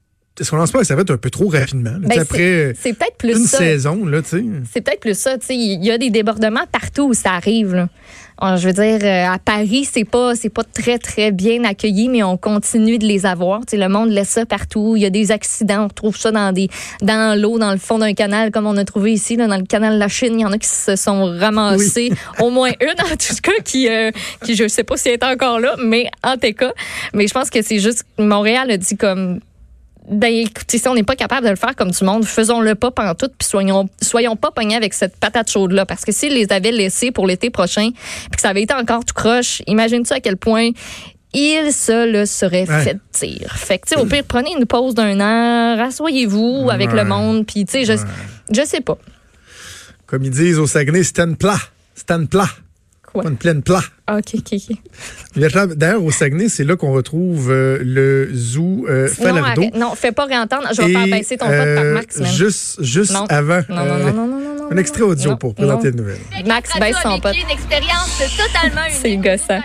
Est-ce 0.41 0.51
qu'on 0.51 0.57
lance 0.57 0.71
pas 0.71 0.79
la 0.79 0.85
serviette 0.85 1.11
un 1.11 1.19
peu 1.19 1.29
trop 1.29 1.49
rapidement? 1.49 1.93
Ben, 2.01 2.19
après 2.19 2.73
c'est 2.81 2.95
peut-être 2.95 3.19
plus 3.19 3.37
une 3.37 3.47
saison, 3.47 4.07
là, 4.07 4.23
tu 4.23 4.29
sais? 4.31 4.45
C'est 4.73 4.81
peut-être 4.81 5.01
plus 5.01 5.19
ça, 5.19 5.37
tu 5.37 5.49
sais. 5.49 5.55
Il 5.55 5.85
y 5.85 5.91
a 5.91 5.99
des 5.99 6.09
débordements 6.09 6.65
partout 6.73 7.09
où 7.09 7.15
ça 7.15 7.33
arrive, 7.33 7.75
là. 7.75 7.91
Ah, 8.45 8.57
je 8.57 8.67
veux 8.67 8.73
dire, 8.73 8.99
euh, 9.05 9.33
à 9.33 9.39
Paris, 9.39 9.89
c'est 9.89 10.05
pas, 10.05 10.35
c'est 10.35 10.49
pas 10.49 10.65
très, 10.65 10.99
très 10.99 11.31
bien 11.31 11.63
accueilli, 11.63 12.09
mais 12.09 12.25
on 12.25 12.37
continue 12.37 12.99
de 12.99 13.07
les 13.07 13.25
avoir. 13.25 13.61
Tu 13.61 13.67
sais, 13.69 13.77
le 13.77 13.89
monde 13.89 14.11
laisse 14.11 14.31
ça 14.31 14.45
partout. 14.45 14.95
Il 14.97 15.03
y 15.03 15.07
a 15.07 15.11
des 15.11 15.31
accidents. 15.31 15.85
On 15.85 15.89
trouve 15.89 16.17
ça 16.17 16.33
dans 16.33 16.51
des, 16.51 16.69
dans 17.03 17.41
l'eau, 17.41 17.61
dans 17.61 17.71
le 17.71 17.79
fond 17.79 17.99
d'un 17.99 18.15
canal, 18.15 18.51
comme 18.51 18.67
on 18.67 18.77
a 18.79 18.85
trouvé 18.85 19.13
ici, 19.13 19.37
là, 19.37 19.47
dans 19.47 19.59
le 19.59 19.65
canal 19.65 19.95
de 19.95 19.99
la 20.01 20.09
Chine. 20.09 20.41
Il 20.41 20.43
y 20.43 20.45
en 20.45 20.51
a 20.51 20.59
qui 20.59 20.69
se 20.69 20.97
sont 20.97 21.27
ramassés. 21.39 22.11
Au 22.41 22.51
moins 22.51 22.71
une, 22.81 23.01
en 23.01 23.17
tout 23.17 23.37
cas, 23.41 23.63
qui, 23.65 23.89
euh, 23.89 24.11
qui, 24.45 24.57
je 24.57 24.67
sais 24.67 24.83
pas 24.83 24.97
si 24.97 25.11
elle 25.11 25.15
est 25.15 25.25
encore 25.25 25.61
là, 25.61 25.77
mais 25.79 26.11
en 26.25 26.37
tout 26.37 26.53
cas. 26.53 26.73
Mais 27.15 27.29
je 27.29 27.35
pense 27.35 27.49
que 27.49 27.63
c'est 27.63 27.79
juste, 27.79 28.05
Montréal 28.19 28.73
a 28.73 28.77
dit 28.77 28.97
comme, 28.97 29.39
ben 30.09 30.33
écoutez, 30.33 30.79
si 30.79 30.89
on 30.89 30.95
n'est 30.95 31.05
pas 31.05 31.17
capable 31.17 31.47
de 31.47 31.51
le 31.51 31.57
faire 31.57 31.77
comme 31.77 31.91
du 31.91 32.05
monde, 32.05 32.25
faisons-le 32.25 32.75
pas 32.75 32.91
pendant 32.91 33.15
tout, 33.15 33.29
puis 33.39 33.47
soyons, 33.47 33.89
soyons 34.01 34.37
pas 34.37 34.51
pognés 34.51 34.77
avec 34.77 34.95
cette 34.95 35.17
patate 35.17 35.51
chaude-là. 35.51 35.87
Parce 35.87 36.05
que 36.05 36.13
s'ils 36.13 36.35
les 36.35 36.53
avaient 36.53 36.73
laissés 36.73 37.13
pour 37.13 37.27
l'été 37.27 37.51
prochain, 37.51 37.91
puis 37.93 38.31
que 38.37 38.41
ça 38.41 38.49
avait 38.49 38.63
été 38.63 38.75
encore 38.75 39.05
tout 39.05 39.15
croche, 39.15 39.63
imagine-tu 39.67 40.13
à 40.13 40.21
quel 40.21 40.37
point 40.37 40.71
il 41.35 41.73
se 41.73 42.11
le 42.11 42.27
serait 42.27 42.67
fait 42.67 42.99
dire. 43.21 43.53
Fait 43.57 43.79
que, 43.79 43.99
au 43.99 44.05
pire, 44.05 44.25
prenez 44.27 44.53
une 44.59 44.67
pause 44.67 44.95
d'un 44.95 45.19
an, 45.21 45.77
rassoyez-vous 45.77 46.69
avec 46.71 46.93
le 46.93 47.05
monde, 47.05 47.47
puis, 47.47 47.65
tu 47.65 47.73
sais, 47.73 47.85
je, 47.85 48.03
je 48.55 48.67
sais 48.67 48.81
pas. 48.81 48.99
Comme 50.07 50.25
ils 50.25 50.31
disent 50.31 50.59
au 50.59 50.67
Saguenay, 50.67 51.05
stand 51.05 51.39
plat. 51.39 51.59
Stand 51.95 52.29
plat. 52.29 52.49
Quoi? 53.13 53.25
Une 53.25 53.37
pleine 53.37 53.63
plat. 53.63 53.83
Ah, 54.07 54.17
OK, 54.17 54.35
OK, 54.37 54.55
OK. 54.55 54.77
D'ailleurs, 55.77 56.03
au 56.03 56.11
Saguenay, 56.11 56.49
c'est 56.49 56.65
là 56.65 56.77
qu'on 56.77 56.93
retrouve 56.93 57.51
euh, 57.51 57.79
le 57.83 58.31
zoo 58.33 58.87
euh, 58.89 59.09
Falardeau. 59.09 59.65
Non, 59.75 59.95
fais 59.95 60.13
pas 60.13 60.25
réentendre. 60.25 60.69
Je 60.75 60.83
vais 60.83 60.93
faire 60.93 61.07
baisser 61.07 61.37
ton 61.37 61.47
euh, 61.49 61.75
par 61.77 61.85
Max. 61.85 62.19
Même. 62.19 62.33
Juste, 62.33 62.83
juste 62.83 63.15
avant. 63.29 63.61
Non, 63.69 63.85
non, 63.85 63.99
non, 63.99 64.13
non, 64.13 64.27
non, 64.27 64.41
non, 64.41 64.69
Un 64.71 64.77
extrait 64.77 65.03
audio 65.03 65.37
pour 65.37 65.55
présenter 65.55 65.89
une 65.89 65.97
nouvelle. 65.97 66.19
Max 66.47 66.71
baisse 66.79 66.97
son 67.03 67.21
pote. 67.21 67.37
une 67.37 67.51
expérience 67.51 68.19
totalement 68.37 68.87
unique. 68.87 68.99
C'est 69.01 69.17
gossant. 69.17 69.61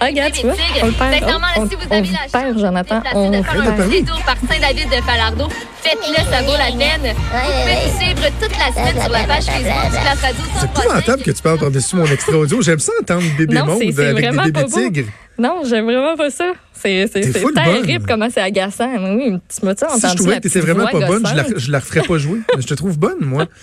Ah, 0.00 0.06
regarde, 0.06 0.32
tu 0.32 0.46
vois, 0.46 0.54
on 0.82 0.86
le 0.86 0.92
perd. 0.92 1.24
Oh, 1.26 1.60
on, 1.60 1.68
si 1.68 1.74
vous 1.74 1.82
avez 1.92 2.00
la 2.02 2.18
chance, 2.18 2.32
perd, 2.32 2.58
Jonathan. 2.58 3.02
On 3.14 3.30
de 3.30 3.36
un 3.36 3.88
détour 3.88 4.22
par 4.24 4.36
Saint-David 4.36 4.88
de 4.90 5.02
Falardeau. 5.02 5.48
Faites-le, 5.82 6.16
ça 6.30 6.42
vaut 6.42 6.56
la 6.56 6.76
peine. 6.76 7.14
Vous 7.14 7.30
pouvez 7.32 7.76
nous 7.86 8.00
suivre 8.00 8.28
toute 8.40 8.58
la 8.58 8.72
semaine 8.72 9.02
sur 9.02 9.12
la 9.12 9.24
page 9.24 9.44
Facebook 9.44 9.90
du 9.90 9.98
Classe 9.98 10.20
Radio. 10.20 10.44
C'est 10.58 10.66
épouvantable 10.66 11.22
que 11.22 11.30
tu 11.30 11.42
parles 11.42 11.58
par-dessus 11.58 11.96
mon 11.96 12.06
extrait 12.06 12.34
audio. 12.34 12.62
J'aime 12.62 12.78
ça 12.78 12.92
entendre 13.00 13.22
bébé 13.38 13.58
monde 13.62 13.82
avec 13.82 14.30
des 14.30 14.52
bébés 14.52 14.64
tigres. 14.66 15.08
Non, 15.38 15.62
j'aime 15.68 15.84
vraiment 15.84 16.16
pas 16.16 16.30
ça. 16.30 16.52
C'est 16.86 17.54
terrible 17.54 18.04
comment 18.06 18.28
c'est 18.30 18.40
agaçant. 18.40 18.88
Oui, 19.16 19.38
tu 19.48 19.64
m'as 19.64 19.72
entendu 19.72 20.00
Si 20.00 20.08
je 20.08 20.14
trouvais 20.14 20.36
que 20.36 20.42
t'étais 20.42 20.60
vraiment 20.60 20.86
pas 20.86 21.06
bonne, 21.06 21.26
je 21.26 21.34
la, 21.34 21.44
je 21.56 21.72
la 21.72 21.78
referais 21.80 22.02
pas 22.02 22.18
jouer. 22.18 22.40
je 22.58 22.66
te 22.66 22.74
trouve 22.74 22.98
bonne, 22.98 23.24
moi. 23.24 23.46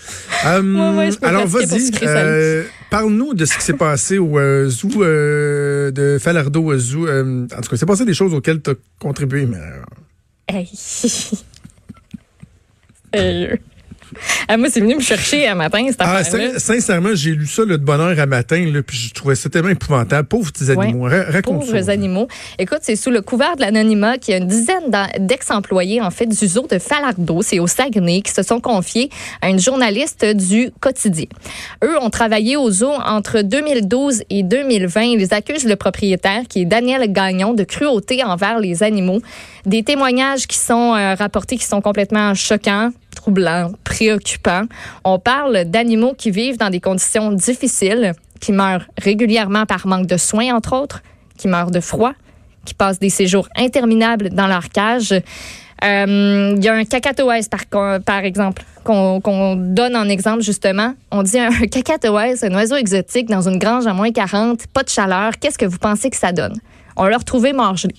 Euh, 0.46 1.10
alors, 1.22 1.46
vas-y, 1.46 1.90
euh, 2.02 2.64
parle-nous 2.90 3.32
de 3.32 3.46
ce 3.46 3.56
qui 3.56 3.62
s'est 3.62 3.72
passé 3.72 4.18
au 4.18 4.38
euh, 4.38 4.68
zoo 4.68 5.02
euh, 5.02 5.90
de 5.90 6.18
Falardeau 6.20 6.64
au 6.64 6.78
zoo. 6.78 7.08
en 7.08 7.46
tout 7.46 7.70
cas, 7.70 7.76
s'est 7.76 7.86
passé 7.86 8.04
des 8.04 8.12
choses 8.12 8.34
auxquelles 8.34 8.60
tu 8.60 8.70
as 8.70 8.74
contribué, 8.98 9.46
mais... 9.46 9.58
Hey. 10.48 10.68
Ah, 14.48 14.56
moi, 14.56 14.68
c'est 14.70 14.80
venu 14.80 14.96
me 14.96 15.00
chercher 15.00 15.46
à 15.46 15.54
matin, 15.54 15.86
cette 15.88 16.00
ah, 16.00 16.22
Sincèrement, 16.58 17.10
j'ai 17.14 17.32
lu 17.32 17.46
ça 17.46 17.62
le 17.64 17.78
de 17.78 17.84
bonheur 17.84 18.18
à 18.18 18.26
matin, 18.26 18.64
là, 18.72 18.82
puis 18.82 18.96
je 18.96 19.14
trouvais 19.14 19.34
ça 19.34 19.48
tellement 19.48 19.70
épouvantable. 19.70 20.28
Pauvres 20.28 20.52
petits 20.52 20.70
animaux. 20.70 21.08
Raconte 21.08 21.66
Pauvres 21.66 21.90
animaux. 21.90 22.28
Écoute, 22.58 22.80
c'est 22.82 22.96
sous 22.96 23.10
le 23.10 23.22
couvert 23.22 23.56
de 23.56 23.62
l'anonymat 23.62 24.18
qu'il 24.18 24.32
y 24.32 24.34
a 24.34 24.40
une 24.40 24.48
dizaine 24.48 24.90
d'ex-employés, 25.18 26.00
en 26.00 26.10
fait, 26.10 26.26
du 26.26 26.46
zoo 26.46 26.66
de 26.70 26.78
Falardeau, 26.78 27.42
c'est 27.42 27.58
au 27.58 27.66
Saguenay, 27.66 28.22
qui 28.22 28.32
se 28.32 28.42
sont 28.42 28.60
confiés 28.60 29.10
à 29.42 29.48
une 29.48 29.58
journaliste 29.58 30.24
du 30.24 30.70
quotidien. 30.80 31.26
Eux 31.82 31.98
ont 32.00 32.10
travaillé 32.10 32.56
au 32.56 32.70
zoo 32.70 32.92
entre 33.04 33.42
2012 33.42 34.22
et 34.30 34.42
2020. 34.42 35.02
Ils 35.02 35.34
accusent 35.34 35.66
le 35.66 35.76
propriétaire, 35.76 36.42
qui 36.48 36.62
est 36.62 36.64
Daniel 36.64 37.12
Gagnon, 37.12 37.54
de 37.54 37.64
cruauté 37.64 38.22
envers 38.24 38.58
les 38.60 38.82
animaux. 38.82 39.20
Des 39.66 39.82
témoignages 39.82 40.46
qui 40.46 40.58
sont 40.58 40.94
euh, 40.94 41.14
rapportés 41.14 41.56
qui 41.56 41.64
sont 41.64 41.80
complètement 41.80 42.34
choquants 42.34 42.90
troublants, 43.14 43.72
préoccupants. 43.84 44.64
On 45.04 45.18
parle 45.18 45.64
d'animaux 45.64 46.14
qui 46.16 46.30
vivent 46.30 46.58
dans 46.58 46.70
des 46.70 46.80
conditions 46.80 47.32
difficiles, 47.32 48.12
qui 48.40 48.52
meurent 48.52 48.86
régulièrement 49.00 49.66
par 49.66 49.86
manque 49.86 50.06
de 50.06 50.16
soins, 50.16 50.54
entre 50.54 50.74
autres, 50.74 51.02
qui 51.38 51.48
meurent 51.48 51.70
de 51.70 51.80
froid, 51.80 52.12
qui 52.64 52.74
passent 52.74 52.98
des 52.98 53.10
séjours 53.10 53.48
interminables 53.56 54.30
dans 54.30 54.46
leur 54.46 54.68
cage. 54.68 55.12
Euh, 55.12 56.54
il 56.56 56.64
y 56.64 56.68
a 56.68 56.74
un 56.74 56.84
cacatoès, 56.84 57.48
par, 57.48 57.64
par 58.00 58.24
exemple, 58.24 58.62
qu'on 58.84 59.56
donne 59.56 59.96
en 59.96 60.08
exemple, 60.08 60.42
justement. 60.42 60.94
On 61.10 61.22
dit 61.22 61.38
un 61.38 61.50
cacatoès, 61.70 62.42
un 62.42 62.54
oiseau 62.54 62.76
exotique 62.76 63.28
dans 63.28 63.48
une 63.48 63.58
grange 63.58 63.86
à 63.86 63.92
moins 63.92 64.12
40, 64.12 64.66
pas 64.68 64.82
de 64.82 64.88
chaleur. 64.88 65.32
Qu'est-ce 65.40 65.58
que 65.58 65.66
vous 65.66 65.78
pensez 65.78 66.10
que 66.10 66.16
ça 66.16 66.32
donne? 66.32 66.58
On 66.96 67.04
l'a 67.04 67.18
retrouvé 67.18 67.52
mort 67.52 67.76
gelé. 67.76 67.94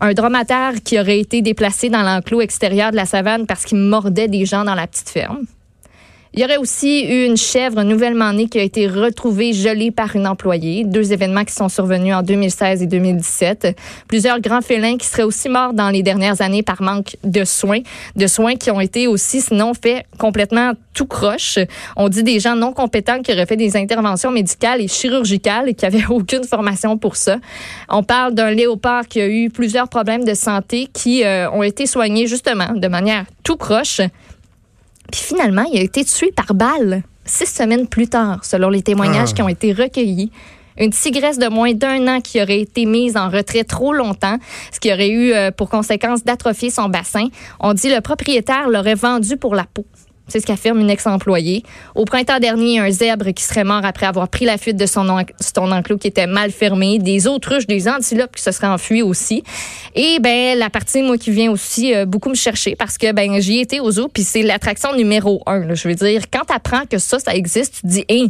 Un 0.00 0.12
dromadaire 0.14 0.74
qui 0.84 0.98
aurait 0.98 1.18
été 1.18 1.42
déplacé 1.42 1.90
dans 1.90 2.02
l'enclos 2.02 2.40
extérieur 2.40 2.92
de 2.92 2.96
la 2.96 3.06
savane 3.06 3.46
parce 3.46 3.64
qu'il 3.64 3.78
mordait 3.78 4.28
des 4.28 4.46
gens 4.46 4.64
dans 4.64 4.74
la 4.74 4.86
petite 4.86 5.08
ferme. 5.08 5.44
Il 6.34 6.40
y 6.40 6.44
aurait 6.44 6.58
aussi 6.58 7.04
eu 7.04 7.24
une 7.24 7.38
chèvre 7.38 7.82
nouvellement 7.82 8.32
née 8.32 8.48
qui 8.48 8.58
a 8.58 8.62
été 8.62 8.86
retrouvée 8.86 9.54
gelée 9.54 9.90
par 9.90 10.14
une 10.14 10.26
employée. 10.26 10.84
Deux 10.84 11.12
événements 11.12 11.44
qui 11.44 11.54
sont 11.54 11.70
survenus 11.70 12.14
en 12.14 12.22
2016 12.22 12.82
et 12.82 12.86
2017. 12.86 13.76
Plusieurs 14.08 14.40
grands 14.40 14.60
félins 14.60 14.98
qui 14.98 15.06
seraient 15.06 15.22
aussi 15.22 15.48
morts 15.48 15.72
dans 15.72 15.88
les 15.88 16.02
dernières 16.02 16.42
années 16.42 16.62
par 16.62 16.82
manque 16.82 17.16
de 17.24 17.44
soins. 17.44 17.80
De 18.14 18.26
soins 18.26 18.56
qui 18.56 18.70
ont 18.70 18.80
été 18.80 19.06
aussi, 19.06 19.40
sinon, 19.40 19.72
faits 19.72 20.04
complètement 20.18 20.72
tout 20.92 21.06
croche. 21.06 21.58
On 21.96 22.08
dit 22.08 22.22
des 22.22 22.40
gens 22.40 22.56
non 22.56 22.72
compétents 22.72 23.22
qui 23.22 23.32
auraient 23.32 23.46
fait 23.46 23.56
des 23.56 23.76
interventions 23.76 24.30
médicales 24.30 24.82
et 24.82 24.88
chirurgicales 24.88 25.68
et 25.70 25.74
qui 25.74 25.84
n'avaient 25.84 26.06
aucune 26.10 26.44
formation 26.44 26.98
pour 26.98 27.16
ça. 27.16 27.38
On 27.88 28.02
parle 28.02 28.34
d'un 28.34 28.50
léopard 28.50 29.06
qui 29.08 29.20
a 29.20 29.28
eu 29.28 29.48
plusieurs 29.48 29.88
problèmes 29.88 30.24
de 30.24 30.34
santé 30.34 30.88
qui 30.92 31.24
euh, 31.24 31.50
ont 31.50 31.62
été 31.62 31.86
soignés 31.86 32.26
justement 32.26 32.74
de 32.74 32.88
manière 32.88 33.24
tout 33.44 33.56
croche. 33.56 34.02
Puis 35.10 35.22
finalement, 35.22 35.64
il 35.72 35.78
a 35.78 35.82
été 35.82 36.04
tué 36.04 36.32
par 36.32 36.54
balle 36.54 37.02
six 37.24 37.46
semaines 37.46 37.86
plus 37.86 38.08
tard, 38.08 38.44
selon 38.44 38.70
les 38.70 38.82
témoignages 38.82 39.30
ah. 39.32 39.34
qui 39.34 39.42
ont 39.42 39.48
été 39.48 39.72
recueillis. 39.72 40.30
Une 40.78 40.90
tigresse 40.90 41.38
de 41.38 41.48
moins 41.48 41.74
d'un 41.74 42.06
an 42.06 42.20
qui 42.20 42.40
aurait 42.40 42.60
été 42.60 42.86
mise 42.86 43.16
en 43.16 43.28
retrait 43.28 43.64
trop 43.64 43.92
longtemps, 43.92 44.38
ce 44.72 44.78
qui 44.78 44.92
aurait 44.92 45.08
eu 45.08 45.32
euh, 45.32 45.50
pour 45.50 45.70
conséquence 45.70 46.22
d'atrophier 46.22 46.70
son 46.70 46.88
bassin. 46.88 47.28
On 47.58 47.74
dit 47.74 47.92
le 47.92 48.00
propriétaire 48.00 48.68
l'aurait 48.68 48.94
vendu 48.94 49.36
pour 49.36 49.54
la 49.56 49.64
peau. 49.64 49.84
C'est 50.28 50.40
ce 50.40 50.46
qu'affirme 50.46 50.80
une 50.80 50.90
ex-employée. 50.90 51.62
Au 51.94 52.04
printemps 52.04 52.38
dernier, 52.38 52.78
un 52.80 52.90
zèbre 52.90 53.32
qui 53.32 53.42
serait 53.42 53.64
mort 53.64 53.84
après 53.84 54.06
avoir 54.06 54.28
pris 54.28 54.44
la 54.44 54.58
fuite 54.58 54.76
de 54.76 54.86
son, 54.86 55.08
enclos 55.08 55.98
qui 55.98 56.08
était 56.08 56.26
mal 56.26 56.50
fermé, 56.50 56.98
des 56.98 57.26
autruches, 57.26 57.66
des 57.66 57.88
antilopes 57.88 58.36
qui 58.36 58.42
se 58.42 58.52
seraient 58.52 58.68
enfuis 58.68 59.02
aussi. 59.02 59.42
Et 59.94 60.18
ben 60.20 60.58
la 60.58 60.70
partie 60.70 61.02
moi 61.02 61.16
qui 61.18 61.30
vient 61.30 61.50
aussi 61.50 61.94
euh, 61.94 62.04
beaucoup 62.04 62.28
me 62.28 62.34
chercher 62.34 62.76
parce 62.76 62.98
que 62.98 63.12
ben 63.12 63.40
j'y 63.40 63.58
étais 63.58 63.80
au 63.80 63.90
zoo 63.90 64.08
puis 64.08 64.22
c'est 64.22 64.42
l'attraction 64.42 64.94
numéro 64.94 65.42
un. 65.46 65.74
je 65.74 65.88
veux 65.88 65.94
dire, 65.94 66.22
quand 66.30 66.44
tu 66.46 66.52
apprends 66.54 66.84
que 66.84 66.98
ça 66.98 67.18
ça 67.18 67.34
existe, 67.34 67.80
tu 67.80 67.86
dis 67.86 68.04
hein, 68.10 68.28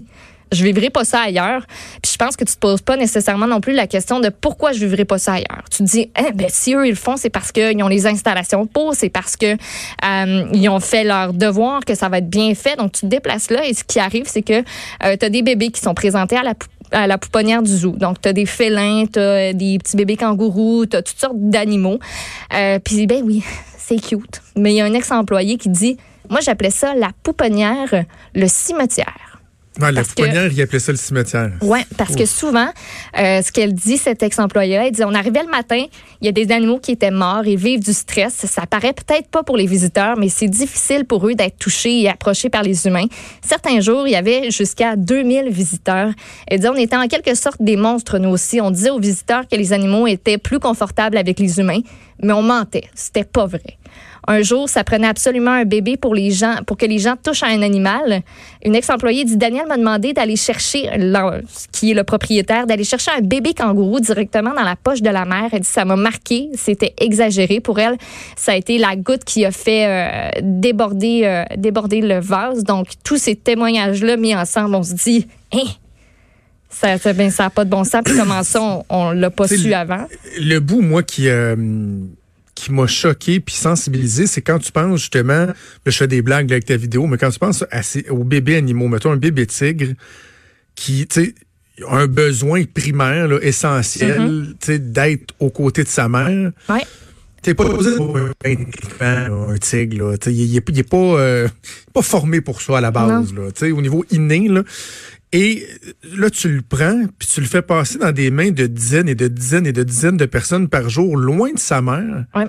je 0.52 0.64
vivrai 0.64 0.90
pas 0.90 1.04
ça 1.04 1.20
ailleurs. 1.20 1.66
Puis 2.02 2.12
je 2.12 2.16
pense 2.16 2.36
que 2.36 2.44
tu 2.44 2.54
te 2.54 2.58
poses 2.58 2.82
pas 2.82 2.96
nécessairement 2.96 3.46
non 3.46 3.60
plus 3.60 3.72
la 3.72 3.86
question 3.86 4.20
de 4.20 4.28
pourquoi 4.28 4.72
je 4.72 4.80
vivrai 4.80 5.04
pas 5.04 5.18
ça 5.18 5.34
ailleurs. 5.34 5.64
Tu 5.70 5.78
te 5.78 5.82
dis, 5.84 6.10
eh, 6.18 6.32
ben, 6.32 6.48
si 6.48 6.74
eux 6.74 6.86
ils 6.86 6.90
le 6.90 6.96
font, 6.96 7.16
c'est 7.16 7.30
parce 7.30 7.52
qu'ils 7.52 7.82
ont 7.82 7.88
les 7.88 8.06
installations 8.06 8.66
pour, 8.66 8.94
c'est 8.94 9.10
parce 9.10 9.36
que 9.36 9.54
euh, 9.54 10.44
ils 10.52 10.68
ont 10.68 10.80
fait 10.80 11.04
leur 11.04 11.32
devoir, 11.32 11.84
que 11.84 11.94
ça 11.94 12.08
va 12.08 12.18
être 12.18 12.30
bien 12.30 12.54
fait. 12.54 12.76
Donc 12.76 12.92
tu 12.92 13.02
te 13.02 13.06
déplaces 13.06 13.50
là 13.50 13.66
et 13.66 13.74
ce 13.74 13.84
qui 13.84 13.98
arrive, 13.98 14.24
c'est 14.26 14.42
que 14.42 14.64
euh, 15.04 15.16
tu 15.18 15.26
as 15.26 15.30
des 15.30 15.42
bébés 15.42 15.70
qui 15.70 15.80
sont 15.80 15.94
présentés 15.94 16.36
à 16.36 16.42
la 16.42 16.54
à 16.90 17.06
la 17.06 17.18
pouponnière 17.18 17.62
du 17.62 17.70
zoo. 17.70 17.92
Donc, 17.92 18.20
tu 18.20 18.28
as 18.28 18.32
des 18.32 18.46
félins, 18.46 19.04
tu 19.06 19.18
as 19.18 19.52
des 19.52 19.78
petits 19.78 19.96
bébés 19.96 20.16
kangourous, 20.16 20.86
tu 20.86 20.96
as 20.96 21.02
toutes 21.02 21.18
sortes 21.18 21.36
d'animaux. 21.36 21.98
Euh, 22.54 22.78
Puis, 22.82 23.06
ben 23.06 23.22
oui, 23.24 23.44
c'est 23.78 24.00
cute. 24.00 24.40
Mais 24.56 24.72
il 24.72 24.76
y 24.76 24.80
a 24.80 24.84
un 24.84 24.94
ex-employé 24.94 25.58
qui 25.58 25.68
dit, 25.68 25.96
moi, 26.30 26.40
j'appelais 26.40 26.70
ça 26.70 26.94
la 26.94 27.10
pouponnière, 27.22 28.04
le 28.34 28.46
cimetière. 28.48 29.37
Ouais, 29.78 29.92
la 29.92 30.02
pouponnière, 30.02 30.50
il 30.52 30.60
appelait 30.60 30.80
ça 30.80 30.90
le 30.90 30.98
cimetière. 30.98 31.52
Oui, 31.62 31.78
parce 31.96 32.16
que 32.16 32.26
souvent, 32.26 32.68
euh, 33.16 33.42
ce 33.42 33.52
qu'elle 33.52 33.72
dit, 33.74 33.96
cet 33.96 34.24
ex-employé-là, 34.24 34.86
elle 34.86 34.92
dit 34.92 35.04
on 35.04 35.14
arrivait 35.14 35.44
le 35.44 35.50
matin, 35.50 35.84
il 36.20 36.26
y 36.26 36.28
a 36.28 36.32
des 36.32 36.52
animaux 36.52 36.80
qui 36.80 36.92
étaient 36.92 37.12
morts, 37.12 37.46
ils 37.46 37.56
vivent 37.56 37.84
du 37.84 37.92
stress. 37.92 38.34
Ça 38.34 38.66
paraît 38.66 38.92
peut-être 38.92 39.28
pas 39.28 39.44
pour 39.44 39.56
les 39.56 39.66
visiteurs, 39.66 40.16
mais 40.18 40.28
c'est 40.28 40.48
difficile 40.48 41.04
pour 41.04 41.26
eux 41.28 41.34
d'être 41.34 41.58
touchés 41.58 42.02
et 42.02 42.08
approchés 42.08 42.50
par 42.50 42.64
les 42.64 42.86
humains. 42.88 43.06
Certains 43.40 43.80
jours, 43.80 44.08
il 44.08 44.12
y 44.12 44.16
avait 44.16 44.50
jusqu'à 44.50 44.96
2000 44.96 45.50
visiteurs. 45.50 46.10
Elle 46.48 46.58
dit 46.58 46.68
on 46.68 46.74
était 46.74 46.96
en 46.96 47.06
quelque 47.06 47.36
sorte 47.36 47.62
des 47.62 47.76
monstres, 47.76 48.18
nous 48.18 48.30
aussi. 48.30 48.60
On 48.60 48.72
disait 48.72 48.90
aux 48.90 49.00
visiteurs 49.00 49.46
que 49.46 49.54
les 49.54 49.72
animaux 49.72 50.08
étaient 50.08 50.38
plus 50.38 50.58
confortables 50.58 51.16
avec 51.16 51.38
les 51.38 51.60
humains, 51.60 51.80
mais 52.20 52.32
on 52.32 52.42
mentait. 52.42 52.88
C'était 52.94 53.24
pas 53.24 53.46
vrai. 53.46 53.78
Un 54.28 54.42
jour, 54.42 54.68
ça 54.68 54.84
prenait 54.84 55.06
absolument 55.06 55.52
un 55.52 55.64
bébé 55.64 55.96
pour 55.96 56.14
les 56.14 56.30
gens, 56.30 56.56
pour 56.66 56.76
que 56.76 56.84
les 56.84 56.98
gens 56.98 57.14
touchent 57.16 57.42
à 57.42 57.46
un 57.46 57.62
animal. 57.62 58.20
Une 58.62 58.74
ex-employée 58.74 59.24
dit 59.24 59.38
Daniel 59.38 59.66
m'a 59.66 59.78
demandé 59.78 60.12
d'aller 60.12 60.36
chercher, 60.36 60.90
qui 61.72 61.90
est 61.90 61.94
le 61.94 62.04
propriétaire, 62.04 62.66
d'aller 62.66 62.84
chercher 62.84 63.10
un 63.16 63.22
bébé 63.22 63.54
kangourou 63.54 64.00
directement 64.00 64.52
dans 64.52 64.64
la 64.64 64.76
poche 64.76 65.00
de 65.00 65.08
la 65.08 65.24
mère. 65.24 65.48
Elle 65.50 65.60
dit 65.60 65.66
ça 65.66 65.86
m'a 65.86 65.96
marqué, 65.96 66.50
c'était 66.56 66.92
exagéré 67.00 67.60
pour 67.60 67.78
elle. 67.78 67.96
Ça 68.36 68.52
a 68.52 68.56
été 68.56 68.76
la 68.76 68.96
goutte 68.96 69.24
qui 69.24 69.46
a 69.46 69.50
fait 69.50 69.86
euh, 69.86 70.40
déborder, 70.42 71.22
euh, 71.24 71.44
déborder 71.56 72.02
le 72.02 72.20
vase. 72.20 72.64
Donc 72.64 72.88
tous 73.02 73.16
ces 73.16 73.34
témoignages-là 73.34 74.18
mis 74.18 74.34
ensemble, 74.34 74.74
on 74.74 74.82
se 74.82 74.92
dit, 74.92 75.26
hein? 75.54 75.64
Ça 76.68 76.96
n'a 76.96 77.12
ben, 77.14 77.30
ça 77.30 77.48
pas 77.48 77.64
de 77.64 77.70
bon 77.70 77.82
sens. 77.82 78.02
Puis 78.04 78.14
comment 78.14 78.42
ça, 78.42 78.82
on, 78.90 79.10
l'a 79.12 79.30
pas 79.30 79.48
su 79.48 79.72
avant? 79.72 80.06
Le 80.38 80.58
bout, 80.58 80.82
moi, 80.82 81.02
qui, 81.02 81.28
euh, 81.28 81.56
qui 82.58 82.72
m'a 82.72 82.88
choqué 82.88 83.38
puis 83.38 83.54
sensibilisé, 83.54 84.26
c'est 84.26 84.42
quand 84.42 84.58
tu 84.58 84.72
penses 84.72 85.00
justement, 85.00 85.46
je 85.86 85.96
fais 85.96 86.08
des 86.08 86.22
blagues 86.22 86.50
avec 86.50 86.64
ta 86.64 86.76
vidéo, 86.76 87.06
mais 87.06 87.16
quand 87.16 87.30
tu 87.30 87.38
penses 87.38 87.64
à 87.70 87.82
aux 88.10 88.24
bébés 88.24 88.56
animaux, 88.56 88.88
mettons 88.88 89.12
un 89.12 89.16
bébé 89.16 89.46
tigre 89.46 89.92
qui, 90.74 91.06
tu 91.06 91.24
sais, 91.24 91.34
a 91.86 91.96
un 91.96 92.08
besoin 92.08 92.64
primaire, 92.64 93.28
là, 93.28 93.38
essentiel, 93.42 94.20
mm-hmm. 94.20 94.46
tu 94.46 94.56
sais, 94.60 94.78
d'être 94.80 95.34
aux 95.38 95.50
côtés 95.50 95.84
de 95.84 95.88
sa 95.88 96.08
mère. 96.08 96.50
Ouais. 96.68 96.84
T'es 97.42 97.54
pas 97.54 97.66
posé 97.66 97.90
un, 99.00 99.50
un 99.50 99.58
tigre, 99.58 100.10
là. 100.10 100.16
Il 100.26 100.56
est, 100.56 100.78
est, 100.78 100.82
pas, 100.82 100.96
euh, 100.96 101.46
pas 101.94 102.02
formé 102.02 102.40
pour 102.40 102.60
ça 102.60 102.78
à 102.78 102.80
la 102.80 102.90
base, 102.90 103.32
là. 103.32 103.50
Au 103.72 103.80
niveau 103.80 104.04
inné, 104.10 104.48
là. 104.48 104.64
Et 105.32 105.66
là, 106.16 106.30
tu 106.30 106.48
le 106.48 106.62
prends, 106.62 107.04
puis 107.18 107.28
tu 107.28 107.40
le 107.40 107.46
fais 107.46 107.60
passer 107.60 107.98
dans 107.98 108.12
des 108.12 108.30
mains 108.30 108.50
de 108.50 108.66
dizaines 108.66 109.08
et 109.08 109.14
de 109.14 109.28
dizaines 109.28 109.66
et 109.66 109.72
de 109.72 109.82
dizaines 109.82 110.16
de 110.16 110.24
personnes 110.24 110.68
par 110.68 110.88
jour, 110.88 111.16
loin 111.16 111.52
de 111.52 111.58
sa 111.58 111.82
mère. 111.82 112.24
Ouais. 112.34 112.46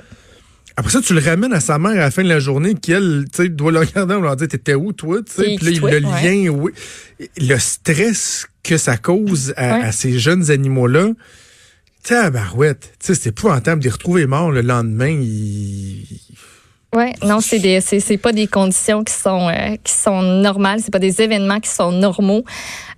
Après 0.77 0.93
ça, 0.93 1.01
tu 1.01 1.13
le 1.13 1.19
ramènes 1.19 1.51
à 1.51 1.59
sa 1.59 1.77
mère 1.77 1.91
à 1.91 1.95
la 1.95 2.11
fin 2.11 2.23
de 2.23 2.29
la 2.29 2.39
journée, 2.39 2.73
qui, 2.73 2.93
elle, 2.93 3.25
tu 3.33 3.43
sais, 3.43 3.49
doit 3.49 3.73
le 3.73 3.79
regarder 3.79 4.15
et 4.15 4.21
leur 4.21 4.37
dire 4.37 4.47
T'étais 4.47 4.75
où, 4.75 4.93
toi 4.93 5.19
Puis 5.25 5.57
là, 5.57 5.99
le 5.99 5.99
lien, 5.99 6.47
oui. 6.47 6.71
Le 7.37 7.57
stress 7.57 8.47
que 8.63 8.77
ça 8.77 8.95
cause 8.95 9.53
à, 9.57 9.91
ces 9.91 10.17
jeunes 10.17 10.51
animaux-là. 10.51 11.09
Tabarouette. 12.03 12.93
Tu 12.97 13.07
sais, 13.07 13.15
c'est 13.15 13.29
épouvantable 13.29 13.81
de 13.81 13.87
les 13.87 13.91
retrouver 13.91 14.25
morts 14.25 14.51
le 14.51 14.61
lendemain. 14.61 15.09
Ils 15.09 16.05
Ouais, 16.95 17.13
non, 17.23 17.39
c'est 17.39 17.59
des, 17.59 17.81
c'est, 17.81 18.17
pas 18.17 18.31
des 18.31 18.47
conditions 18.47 19.03
qui 19.03 19.13
sont 19.13 19.47
euh, 19.47 19.75
qui 19.83 19.93
sont 19.93 20.23
normales, 20.23 20.79
c'est 20.83 20.91
pas 20.91 20.97
des 20.97 21.21
événements 21.21 21.59
qui 21.59 21.69
sont 21.69 21.91
normaux. 21.91 22.43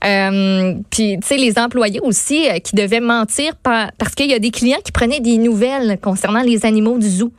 Euh, 0.05 0.75
puis, 0.89 1.17
tu 1.19 1.27
sais, 1.27 1.35
les 1.35 1.59
employés 1.59 1.99
aussi 1.99 2.49
euh, 2.49 2.59
qui 2.59 2.73
devaient 2.73 3.01
mentir 3.01 3.53
parce 3.61 4.15
qu'il 4.15 4.31
y 4.31 4.33
a 4.33 4.39
des 4.39 4.51
clients 4.51 4.79
qui 4.81 4.93
prenaient 4.93 5.19
des 5.19 5.37
nouvelles 5.37 5.99
concernant 6.01 6.41
les 6.41 6.65
animaux 6.65 6.97
du 6.97 7.09
zoo. 7.09 7.33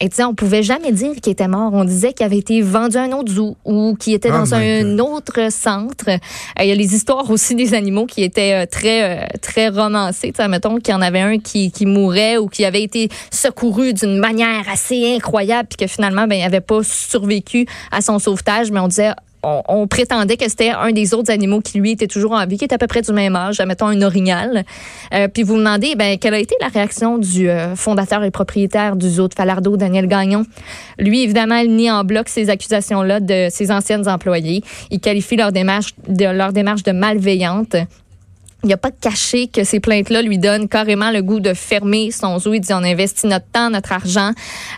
Et 0.00 0.08
tu 0.08 0.16
sais, 0.16 0.24
on 0.24 0.34
pouvait 0.34 0.62
jamais 0.62 0.92
dire 0.92 1.14
qu'il 1.22 1.32
était 1.32 1.48
mort. 1.48 1.72
On 1.72 1.84
disait 1.84 2.12
qu'il 2.12 2.26
avait 2.26 2.38
été 2.38 2.60
vendu 2.62 2.96
à 2.96 3.02
un 3.02 3.12
autre 3.12 3.32
zoo 3.32 3.56
ou 3.64 3.96
qu'il 3.98 4.14
était 4.14 4.30
oh 4.30 4.38
dans 4.38 4.54
un 4.54 4.98
autre 4.98 5.52
centre. 5.52 6.08
Euh, 6.08 6.16
il 6.60 6.66
y 6.66 6.72
a 6.72 6.74
les 6.74 6.94
histoires 6.94 7.30
aussi 7.30 7.54
des 7.54 7.74
animaux 7.74 8.06
qui 8.06 8.22
étaient 8.22 8.64
euh, 8.64 8.66
très 8.66 9.22
euh, 9.22 9.26
très 9.40 9.68
romancées. 9.68 10.32
Tu 10.32 10.42
sais, 10.42 10.48
mettons 10.48 10.76
qu'il 10.76 10.92
y 10.92 10.96
en 10.96 11.02
avait 11.02 11.20
un 11.20 11.38
qui, 11.38 11.70
qui 11.70 11.86
mourait 11.86 12.36
ou 12.36 12.48
qui 12.48 12.64
avait 12.64 12.82
été 12.82 13.08
secouru 13.30 13.92
d'une 13.94 14.18
manière 14.18 14.68
assez 14.70 15.14
incroyable 15.14 15.68
puis 15.68 15.86
que 15.86 15.92
finalement 15.92 16.26
ben 16.26 16.36
il 16.36 16.42
avait 16.42 16.60
pas 16.60 16.82
survécu 16.82 17.66
à 17.90 18.00
son 18.00 18.18
sauvetage, 18.18 18.70
mais 18.70 18.80
on 18.80 18.88
disait 18.88 19.12
on, 19.44 19.86
prétendait 19.86 20.36
que 20.36 20.48
c'était 20.48 20.70
un 20.70 20.92
des 20.92 21.14
autres 21.14 21.30
animaux 21.30 21.60
qui, 21.60 21.78
lui, 21.78 21.92
était 21.92 22.06
toujours 22.06 22.32
en 22.32 22.46
vie, 22.46 22.58
qui 22.58 22.64
était 22.64 22.74
à 22.74 22.78
peu 22.78 22.86
près 22.86 23.02
du 23.02 23.12
même 23.12 23.36
âge, 23.36 23.60
mettons 23.60 23.86
un 23.86 24.02
orignal. 24.02 24.64
Euh, 25.12 25.28
puis 25.28 25.42
vous 25.42 25.56
demandez, 25.56 25.94
ben, 25.94 26.18
quelle 26.18 26.34
a 26.34 26.38
été 26.38 26.54
la 26.60 26.68
réaction 26.68 27.18
du 27.18 27.48
euh, 27.48 27.76
fondateur 27.76 28.24
et 28.24 28.30
propriétaire 28.30 28.96
du 28.96 29.08
zoo 29.08 29.28
de 29.28 29.34
Falardeau, 29.34 29.76
Daniel 29.76 30.06
Gagnon? 30.06 30.44
Lui, 30.98 31.22
évidemment, 31.22 31.56
il 31.56 31.74
nie 31.74 31.90
en 31.90 32.04
bloc 32.04 32.28
ces 32.28 32.50
accusations-là 32.50 33.20
de 33.20 33.48
ses 33.50 33.70
anciennes 33.70 34.08
employées. 34.08 34.62
Il 34.90 35.00
qualifie 35.00 35.36
leur 35.36 35.52
démarche 35.52 35.94
de, 36.08 36.26
leur 36.26 36.52
démarche 36.52 36.82
de 36.82 36.92
malveillante. 36.92 37.76
Il 38.64 38.72
a 38.72 38.78
pas 38.78 38.90
caché 38.90 39.46
que 39.46 39.62
ces 39.62 39.78
plaintes-là 39.78 40.22
lui 40.22 40.38
donnent 40.38 40.68
carrément 40.68 41.10
le 41.10 41.20
goût 41.20 41.38
de 41.38 41.52
fermer 41.52 42.10
son 42.10 42.38
zoo. 42.38 42.54
Il 42.54 42.60
dit 42.60 42.72
on 42.72 42.82
investit 42.82 43.26
notre 43.26 43.44
temps, 43.52 43.68
notre 43.68 43.92
argent. 43.92 44.30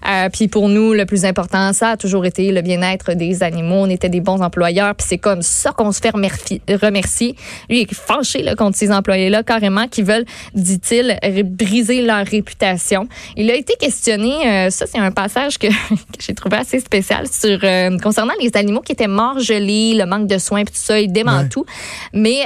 Euh, 0.09 0.29
puis 0.29 0.49
pour 0.49 0.69
nous, 0.69 0.93
le 0.93 1.07
plus 1.07 1.25
important, 1.25 1.73
ça 1.73 1.91
a 1.91 1.97
toujours 1.97 2.27
été 2.27 2.51
le 2.51 2.63
bien-être 2.63 3.13
des 3.15 3.45
animaux. 3.45 3.77
On 3.77 3.89
était 3.89 4.09
des 4.09 4.21
bons 4.21 4.43
employeurs. 4.43 4.97
Puis 4.97 5.07
c'est 5.09 5.19
comme 5.19 5.41
ça 5.41 5.71
qu'on 5.71 5.93
se 5.93 6.01
fait 6.01 6.11
remercier. 6.11 7.37
Lui, 7.71 7.79
il 7.79 7.83
est 7.83 7.95
fâché 7.95 8.43
là, 8.43 8.57
contre 8.57 8.77
ces 8.77 8.91
employés-là, 8.91 9.45
carrément, 9.45 9.87
qui 9.87 10.03
veulent, 10.03 10.25
dit-il, 10.55 11.17
briser 11.45 12.03
leur 12.03 12.27
réputation. 12.27 13.09
Il 13.37 13.49
a 13.53 13.55
été 13.55 13.75
questionné, 13.79 14.67
euh, 14.67 14.71
ça 14.71 14.87
c'est 14.87 14.99
un 14.99 15.13
passage 15.13 15.59
que, 15.59 15.69
j'ai 16.19 16.35
trouvé 16.35 16.57
assez 16.57 16.81
spécial, 16.81 17.29
sur 17.29 17.61
euh, 17.63 17.97
concernant 17.99 18.35
les 18.41 18.51
animaux 18.57 18.81
qui 18.81 18.93
étaient 18.93 19.07
morts 19.07 19.39
gelés, 19.39 19.95
le 19.95 20.07
manque 20.07 20.27
de 20.27 20.39
soins, 20.39 20.65
puis 20.65 20.75
tout 20.75 20.81
ça. 20.81 20.99
Il 20.99 21.13
dément 21.13 21.47
tout. 21.49 21.65
Mais 22.13 22.45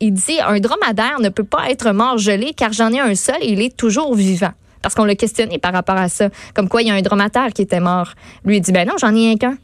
il 0.00 0.12
dit 0.12 0.38
un 0.46 0.59
dromadaire 0.60 1.20
ne 1.20 1.28
peut 1.28 1.44
pas 1.44 1.70
être 1.70 1.92
mort 1.92 2.18
gelé 2.18 2.52
car 2.56 2.72
j'en 2.72 2.92
ai 2.92 3.00
un 3.00 3.14
seul 3.14 3.36
et 3.40 3.52
il 3.52 3.60
est 3.60 3.76
toujours 3.76 4.14
vivant. 4.14 4.52
Parce 4.82 4.94
qu'on 4.94 5.04
l'a 5.04 5.14
questionné 5.14 5.58
par 5.58 5.72
rapport 5.72 5.96
à 5.96 6.08
ça. 6.08 6.28
Comme 6.54 6.68
quoi, 6.68 6.82
il 6.82 6.88
y 6.88 6.90
a 6.90 6.94
un 6.94 7.02
dromadaire 7.02 7.52
qui 7.52 7.62
était 7.62 7.80
mort. 7.80 8.12
Lui, 8.44 8.56
il 8.56 8.60
dit, 8.60 8.72
ben 8.72 8.86
non, 8.86 8.94
j'en 8.98 9.14
ai 9.14 9.32
un 9.32 9.36
qu'un. 9.36 9.56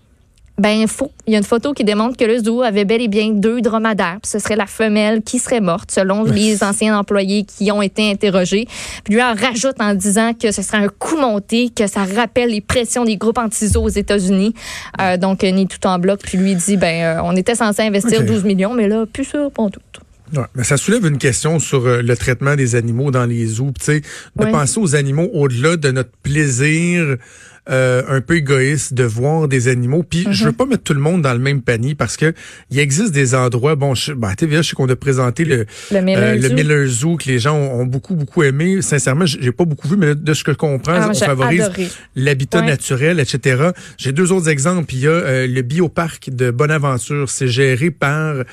Ben 0.58 0.86
faux. 0.86 1.10
Il 1.26 1.34
y 1.34 1.36
a 1.36 1.38
une 1.38 1.44
photo 1.44 1.74
qui 1.74 1.84
démontre 1.84 2.16
que 2.16 2.24
le 2.24 2.42
zoo 2.42 2.62
avait 2.62 2.86
bel 2.86 3.02
et 3.02 3.08
bien 3.08 3.28
deux 3.28 3.60
dromadaires. 3.60 4.18
ce 4.24 4.38
serait 4.38 4.56
la 4.56 4.64
femelle 4.64 5.22
qui 5.22 5.38
serait 5.38 5.60
morte, 5.60 5.90
selon 5.90 6.24
les 6.24 6.64
anciens 6.64 6.98
employés 6.98 7.44
qui 7.44 7.70
ont 7.70 7.82
été 7.82 8.10
interrogés. 8.10 8.66
Puis 9.04 9.14
lui 9.14 9.22
en 9.22 9.34
rajoute 9.34 9.78
en 9.80 9.92
disant 9.92 10.32
que 10.32 10.52
ce 10.52 10.62
serait 10.62 10.78
un 10.78 10.88
coup 10.88 11.18
monté, 11.18 11.68
que 11.68 11.86
ça 11.86 12.04
rappelle 12.04 12.50
les 12.50 12.62
pressions 12.62 13.04
des 13.04 13.18
groupes 13.18 13.36
anti-zoo 13.36 13.82
aux 13.82 13.88
États-Unis. 13.90 14.54
Euh, 14.98 15.18
donc, 15.18 15.42
ni 15.42 15.66
tout 15.66 15.86
en 15.86 15.98
bloc. 15.98 16.20
Puis 16.22 16.38
lui 16.38 16.54
dit, 16.54 16.78
ben, 16.78 17.18
euh, 17.18 17.20
on 17.22 17.36
était 17.36 17.54
censé 17.54 17.82
investir 17.82 18.24
12 18.24 18.44
millions, 18.44 18.72
mais 18.72 18.88
là, 18.88 19.04
plus 19.04 19.24
sûr, 19.24 19.50
pas 19.50 19.68
tout. 19.68 19.80
Ouais, 20.34 20.44
mais 20.54 20.64
ça 20.64 20.76
soulève 20.76 21.06
une 21.06 21.18
question 21.18 21.58
sur 21.58 21.86
euh, 21.86 22.02
le 22.02 22.16
traitement 22.16 22.56
des 22.56 22.74
animaux 22.74 23.10
dans 23.10 23.26
les 23.26 23.46
zoos. 23.46 23.72
Tu 23.78 23.84
sais, 23.84 24.00
de 24.00 24.44
penser 24.50 24.80
aux 24.80 24.96
animaux 24.96 25.30
au-delà 25.32 25.76
de 25.76 25.90
notre 25.90 26.10
plaisir 26.22 27.16
euh, 27.68 28.02
un 28.08 28.20
peu 28.20 28.36
égoïste 28.36 28.94
de 28.94 29.02
voir 29.02 29.48
des 29.48 29.66
animaux. 29.66 30.04
Puis 30.08 30.24
je 30.30 30.44
veux 30.44 30.50
mhm. 30.50 30.56
pas 30.56 30.66
mettre 30.66 30.84
tout 30.84 30.94
le 30.94 31.00
monde 31.00 31.22
dans 31.22 31.32
le 31.32 31.40
même 31.40 31.62
panier 31.62 31.96
parce 31.96 32.16
que 32.16 32.32
il 32.70 32.78
existe 32.78 33.10
des 33.10 33.34
endroits. 33.34 33.74
Bon, 33.74 33.94
je, 33.94 34.12
ben, 34.12 34.32
TVA, 34.34 34.62
je 34.62 34.68
sais 34.68 34.76
qu'on 34.76 34.88
a 34.88 34.94
présenté 34.94 35.44
le 35.44 35.66
le 35.90 36.00
Miller, 36.00 36.36
euh, 36.70 36.86
Zoo. 36.86 37.16
que 37.16 37.28
les 37.28 37.40
gens 37.40 37.56
ont, 37.56 37.84
beaucoup 37.84 38.14
beaucoup 38.14 38.44
aimé. 38.44 38.82
Sincèrement, 38.82 39.26
j'ai 39.26 39.50
pas 39.50 39.64
beaucoup 39.64 39.88
vu, 39.88 39.96
mais 39.96 40.14
de 40.14 40.32
ce 40.32 40.44
que 40.44 40.52
je 40.52 40.56
comprends, 40.56 40.92
ah, 40.94 41.10
on 41.10 41.14
favorise 41.14 41.70
l'habitat 42.14 42.62
naturel, 42.62 43.18
etc. 43.18 43.70
J'ai 43.98 44.12
deux 44.12 44.30
autres 44.30 44.48
exemples. 44.48 44.94
Il 44.94 45.00
y 45.00 45.08
a 45.08 45.10
euh, 45.10 45.46
le 45.48 45.62
bioparc 45.62 46.30
de 46.30 46.52
Bonaventure. 46.52 47.28
C'est 47.28 47.48
géré 47.48 47.90
par, 47.90 48.44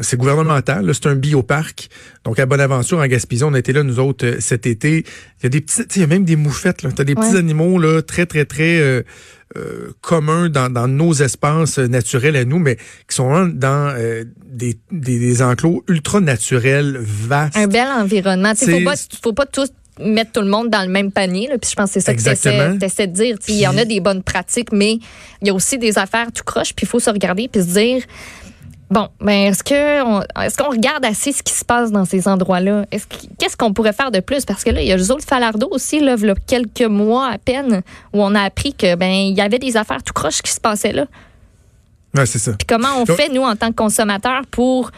c'est 0.00 0.16
gouvernemental. 0.16 0.90
C'est 0.94 1.06
un 1.06 1.14
bioparc. 1.14 1.88
Donc 2.24 2.38
à 2.38 2.46
Bonaventure 2.46 2.98
en 2.98 3.06
Gaspésie, 3.06 3.44
on 3.44 3.54
a 3.54 3.58
été 3.58 3.72
là 3.72 3.82
nous 3.82 3.98
autres 3.98 4.36
cet 4.40 4.66
été. 4.66 5.04
Il 5.40 5.44
y 5.44 5.46
a 5.46 5.48
des 5.48 5.60
petits, 5.60 5.82
il 5.94 6.00
y 6.00 6.04
a 6.04 6.06
même 6.06 6.24
des 6.24 6.36
moufettes. 6.36 6.82
Là. 6.82 6.90
T'as 6.94 7.04
des 7.04 7.14
petits 7.14 7.36
animaux 7.36 7.78
là 7.78 7.99
très, 8.02 8.26
très, 8.26 8.44
très 8.44 8.78
euh, 8.80 9.02
euh, 9.56 9.92
communs 10.00 10.48
dans, 10.48 10.70
dans, 10.70 10.88
nos 10.88 11.12
espaces 11.12 11.78
naturels 11.78 12.36
à 12.36 12.44
nous, 12.44 12.58
mais 12.58 12.76
qui 13.08 13.16
sont 13.16 13.46
dans 13.46 13.94
euh, 13.96 14.24
des, 14.44 14.78
des, 14.90 15.42
enclos 15.42 15.84
ultra 15.88 16.20
naturels, 16.20 16.98
vastes. 17.00 17.56
Un 17.56 17.66
bel 17.66 17.88
environnement. 17.88 18.52
Il 18.60 18.70
faut 18.70 18.84
pas, 18.84 18.94
faut 19.22 19.32
pas 19.32 19.46
tous 19.46 19.70
mettre 19.98 20.32
tout 20.32 20.40
le 20.40 20.48
monde 20.48 20.70
dans 20.70 20.82
le 20.82 20.88
même 20.88 21.12
panier. 21.12 21.48
Là, 21.48 21.58
puis 21.58 21.70
je 21.70 21.76
pense 21.76 21.92
que 21.92 22.00
c'est 22.00 22.00
ça 22.00 22.14
que 22.14 22.20
tu 22.20 22.84
essaies, 22.84 23.06
de 23.06 23.12
dire. 23.12 23.36
Il 23.48 23.56
y 23.56 23.66
en 23.66 23.76
a 23.76 23.84
des 23.84 24.00
bonnes 24.00 24.22
pratiques, 24.22 24.72
mais 24.72 24.98
il 25.42 25.48
y 25.48 25.50
a 25.50 25.54
aussi 25.54 25.78
des 25.78 25.98
affaires 25.98 26.28
tout 26.32 26.44
croche, 26.44 26.72
puis 26.74 26.84
il 26.84 26.88
faut 26.88 27.00
se 27.00 27.10
regarder 27.10 27.48
puis 27.48 27.62
se 27.62 27.72
dire 27.74 28.02
Bon, 28.90 29.08
mais 29.20 29.46
est-ce 29.46 29.62
que 29.62 30.44
est-ce 30.44 30.56
qu'on 30.56 30.70
regarde 30.70 31.04
assez 31.04 31.32
ce 31.32 31.44
qui 31.44 31.52
se 31.52 31.64
passe 31.64 31.92
dans 31.92 32.04
ces 32.04 32.26
endroits-là? 32.26 32.86
Est-ce 32.90 33.06
qu'est-ce 33.38 33.56
qu'on 33.56 33.72
pourrait 33.72 33.92
faire 33.92 34.10
de 34.10 34.18
plus? 34.18 34.44
Parce 34.44 34.64
que 34.64 34.70
là, 34.70 34.82
il 34.82 34.88
y 34.88 34.92
a 34.92 34.96
Josué 34.96 35.20
Falardeau 35.24 35.68
aussi 35.70 36.00
là, 36.00 36.16
il 36.18 36.26
y 36.26 36.30
a 36.30 36.34
quelques 36.34 36.82
mois 36.82 37.28
à 37.28 37.38
peine 37.38 37.82
où 38.12 38.20
on 38.20 38.34
a 38.34 38.42
appris 38.42 38.74
que 38.74 38.96
ben 38.96 39.12
il 39.12 39.36
y 39.36 39.40
avait 39.40 39.60
des 39.60 39.76
affaires 39.76 40.02
tout 40.02 40.12
croches 40.12 40.42
qui 40.42 40.50
se 40.50 40.60
passaient 40.60 40.92
là. 40.92 41.06
Ouais, 42.14 42.26
c'est 42.26 42.40
ça. 42.40 42.52
Puis 42.52 42.66
comment 42.66 42.88
on 42.98 43.06
fait 43.06 43.28
nous 43.28 43.42
en 43.42 43.54
tant 43.54 43.68
que 43.68 43.76
consommateurs 43.76 44.42
pour 44.50 44.90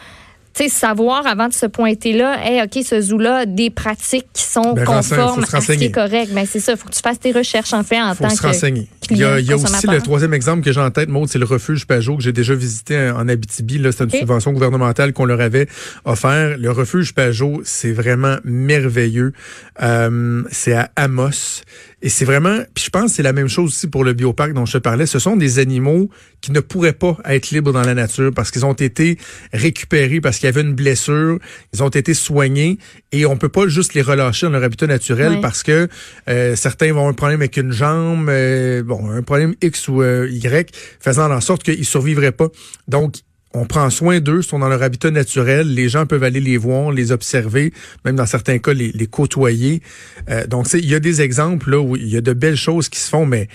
sais, 0.55 0.69
savoir 0.69 1.25
avant 1.25 1.47
de 1.47 1.53
se 1.53 1.65
pointer 1.65 2.13
là, 2.13 2.37
hey, 2.43 2.61
OK, 2.61 2.83
ce 2.85 3.01
zoo-là 3.01 3.45
des 3.45 3.69
pratiques 3.69 4.27
qui 4.33 4.43
sont 4.43 4.73
ben, 4.73 4.85
conformes 4.85 5.45
à 5.51 5.61
ce 5.61 5.71
qui 5.73 5.85
est 5.85 5.91
correct. 5.91 6.31
Ben, 6.33 6.45
c'est 6.49 6.59
ça, 6.59 6.73
il 6.73 6.77
faut 6.77 6.87
que 6.87 6.93
tu 6.93 7.01
fasses 7.01 7.19
tes 7.19 7.31
recherches 7.31 7.73
en 7.73 7.83
fait 7.83 8.01
en 8.01 8.13
faut 8.13 8.23
tant 8.23 8.29
se 8.29 8.41
que 8.41 8.47
renseigner. 8.47 8.87
il 9.09 9.17
y 9.17 9.23
a, 9.23 9.39
il 9.39 9.45
y 9.45 9.51
a 9.51 9.55
aussi 9.55 9.87
le 9.87 10.01
troisième 10.01 10.33
exemple 10.33 10.63
que 10.63 10.71
j'ai 10.71 10.81
en 10.81 10.91
tête, 10.91 11.09
Maud, 11.09 11.27
c'est 11.27 11.39
le 11.39 11.45
refuge 11.45 11.85
Pajot 11.85 12.17
que 12.17 12.23
j'ai 12.23 12.33
déjà 12.33 12.53
visité 12.53 13.09
en 13.09 13.27
Abitibi. 13.27 13.77
Là, 13.77 13.91
c'est 13.91 14.03
une 14.03 14.11
subvention 14.11 14.51
gouvernementale 14.51 15.13
qu'on 15.13 15.25
leur 15.25 15.41
avait 15.41 15.67
offert. 16.05 16.57
Le 16.57 16.71
refuge 16.71 17.13
Pajot, 17.13 17.61
c'est 17.63 17.91
vraiment 17.91 18.37
merveilleux. 18.43 19.33
Euh, 19.81 20.43
c'est 20.51 20.73
à 20.73 20.91
Amos. 20.95 21.63
Et 22.05 22.09
c'est 22.09 22.25
vraiment, 22.25 22.57
puis 22.73 22.83
je 22.83 22.89
pense 22.89 23.11
que 23.11 23.15
c'est 23.15 23.23
la 23.23 23.31
même 23.31 23.47
chose 23.47 23.69
aussi 23.69 23.87
pour 23.87 24.03
le 24.03 24.11
bioparc 24.11 24.51
dont 24.51 24.65
je 24.65 24.73
te 24.73 24.77
parlais. 24.77 25.05
Ce 25.05 25.19
sont 25.19 25.37
des 25.37 25.59
animaux 25.59 26.09
qui 26.41 26.51
ne 26.51 26.59
pourraient 26.59 26.91
pas 26.91 27.17
être 27.23 27.51
libres 27.51 27.71
dans 27.71 27.81
la 27.81 27.93
nature 27.93 28.31
parce 28.35 28.51
qu'ils 28.51 28.65
ont 28.65 28.73
été 28.73 29.17
récupérés 29.53 30.19
parce 30.19 30.37
qu'il 30.37 30.47
y 30.47 30.49
avait 30.49 30.61
une 30.61 30.73
blessure, 30.73 31.39
ils 31.73 31.81
ont 31.81 31.87
été 31.87 32.13
soignés 32.13 32.77
et 33.13 33.25
on 33.25 33.37
peut 33.37 33.47
pas 33.47 33.69
juste 33.69 33.93
les 33.93 34.01
relâcher 34.01 34.47
dans 34.47 34.51
leur 34.51 34.63
habitat 34.63 34.85
naturel 34.85 35.39
parce 35.41 35.63
que 35.63 35.87
euh, 36.27 36.57
certains 36.57 36.87
vont 36.87 36.99
avoir 36.99 37.07
un 37.07 37.13
problème 37.13 37.39
avec 37.39 37.55
une 37.55 37.71
jambe, 37.71 38.27
euh, 38.27 38.83
bon, 38.83 39.09
un 39.09 39.21
problème 39.21 39.55
X 39.61 39.87
ou 39.87 40.01
euh, 40.01 40.27
Y, 40.29 40.75
faisant 40.99 41.31
en 41.31 41.39
sorte 41.39 41.63
qu'ils 41.63 41.85
survivraient 41.85 42.33
pas. 42.33 42.49
Donc 42.89 43.15
on 43.53 43.65
prend 43.65 43.89
soin 43.89 44.19
d'eux, 44.19 44.41
sont 44.41 44.59
dans 44.59 44.69
leur 44.69 44.81
habitat 44.81 45.11
naturel. 45.11 45.73
Les 45.73 45.89
gens 45.89 46.05
peuvent 46.05 46.23
aller 46.23 46.39
les 46.39 46.57
voir, 46.57 46.91
les 46.91 47.11
observer, 47.11 47.73
même 48.03 48.15
dans 48.15 48.25
certains 48.25 48.57
cas 48.57 48.73
les, 48.73 48.91
les 48.91 49.07
côtoyer. 49.07 49.81
Euh, 50.29 50.47
donc, 50.47 50.67
il 50.73 50.89
y 50.89 50.95
a 50.95 50.99
des 50.99 51.21
exemples 51.21 51.71
là 51.71 51.79
où 51.79 51.95
il 51.95 52.07
y 52.07 52.17
a 52.17 52.21
de 52.21 52.33
belles 52.33 52.57
choses 52.57 52.89
qui 52.89 52.99
se 52.99 53.09
font, 53.09 53.25
mais 53.25 53.47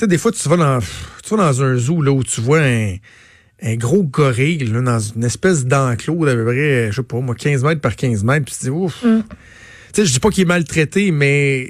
des 0.00 0.18
fois 0.18 0.32
tu 0.32 0.48
vas 0.48 0.56
dans 0.56 0.80
tu 1.22 1.36
vas 1.36 1.36
dans 1.36 1.62
un 1.62 1.76
zoo 1.76 2.02
là 2.02 2.10
où 2.10 2.24
tu 2.24 2.40
vois 2.40 2.60
un, 2.60 2.96
un 3.62 3.76
gros 3.76 4.02
gorille 4.02 4.58
là, 4.58 4.80
dans 4.80 4.98
une 4.98 5.22
espèce 5.22 5.64
d'enclos 5.64 6.24
d'à 6.24 6.34
peu 6.34 6.44
près, 6.44 6.90
je 6.90 6.96
sais 6.96 7.02
pas 7.02 7.20
moi, 7.20 7.34
15 7.34 7.62
mètres 7.62 7.80
par 7.80 7.94
15 7.94 8.24
mètres, 8.24 8.46
puis 8.46 8.54
tu 8.58 8.64
dis 8.64 8.70
ouf. 8.70 9.04
Mm 9.04 9.22
sais, 10.00 10.06
je 10.06 10.12
dis 10.12 10.20
pas 10.20 10.30
qu'il 10.30 10.42
est 10.42 10.46
maltraité, 10.46 11.10
mais 11.10 11.68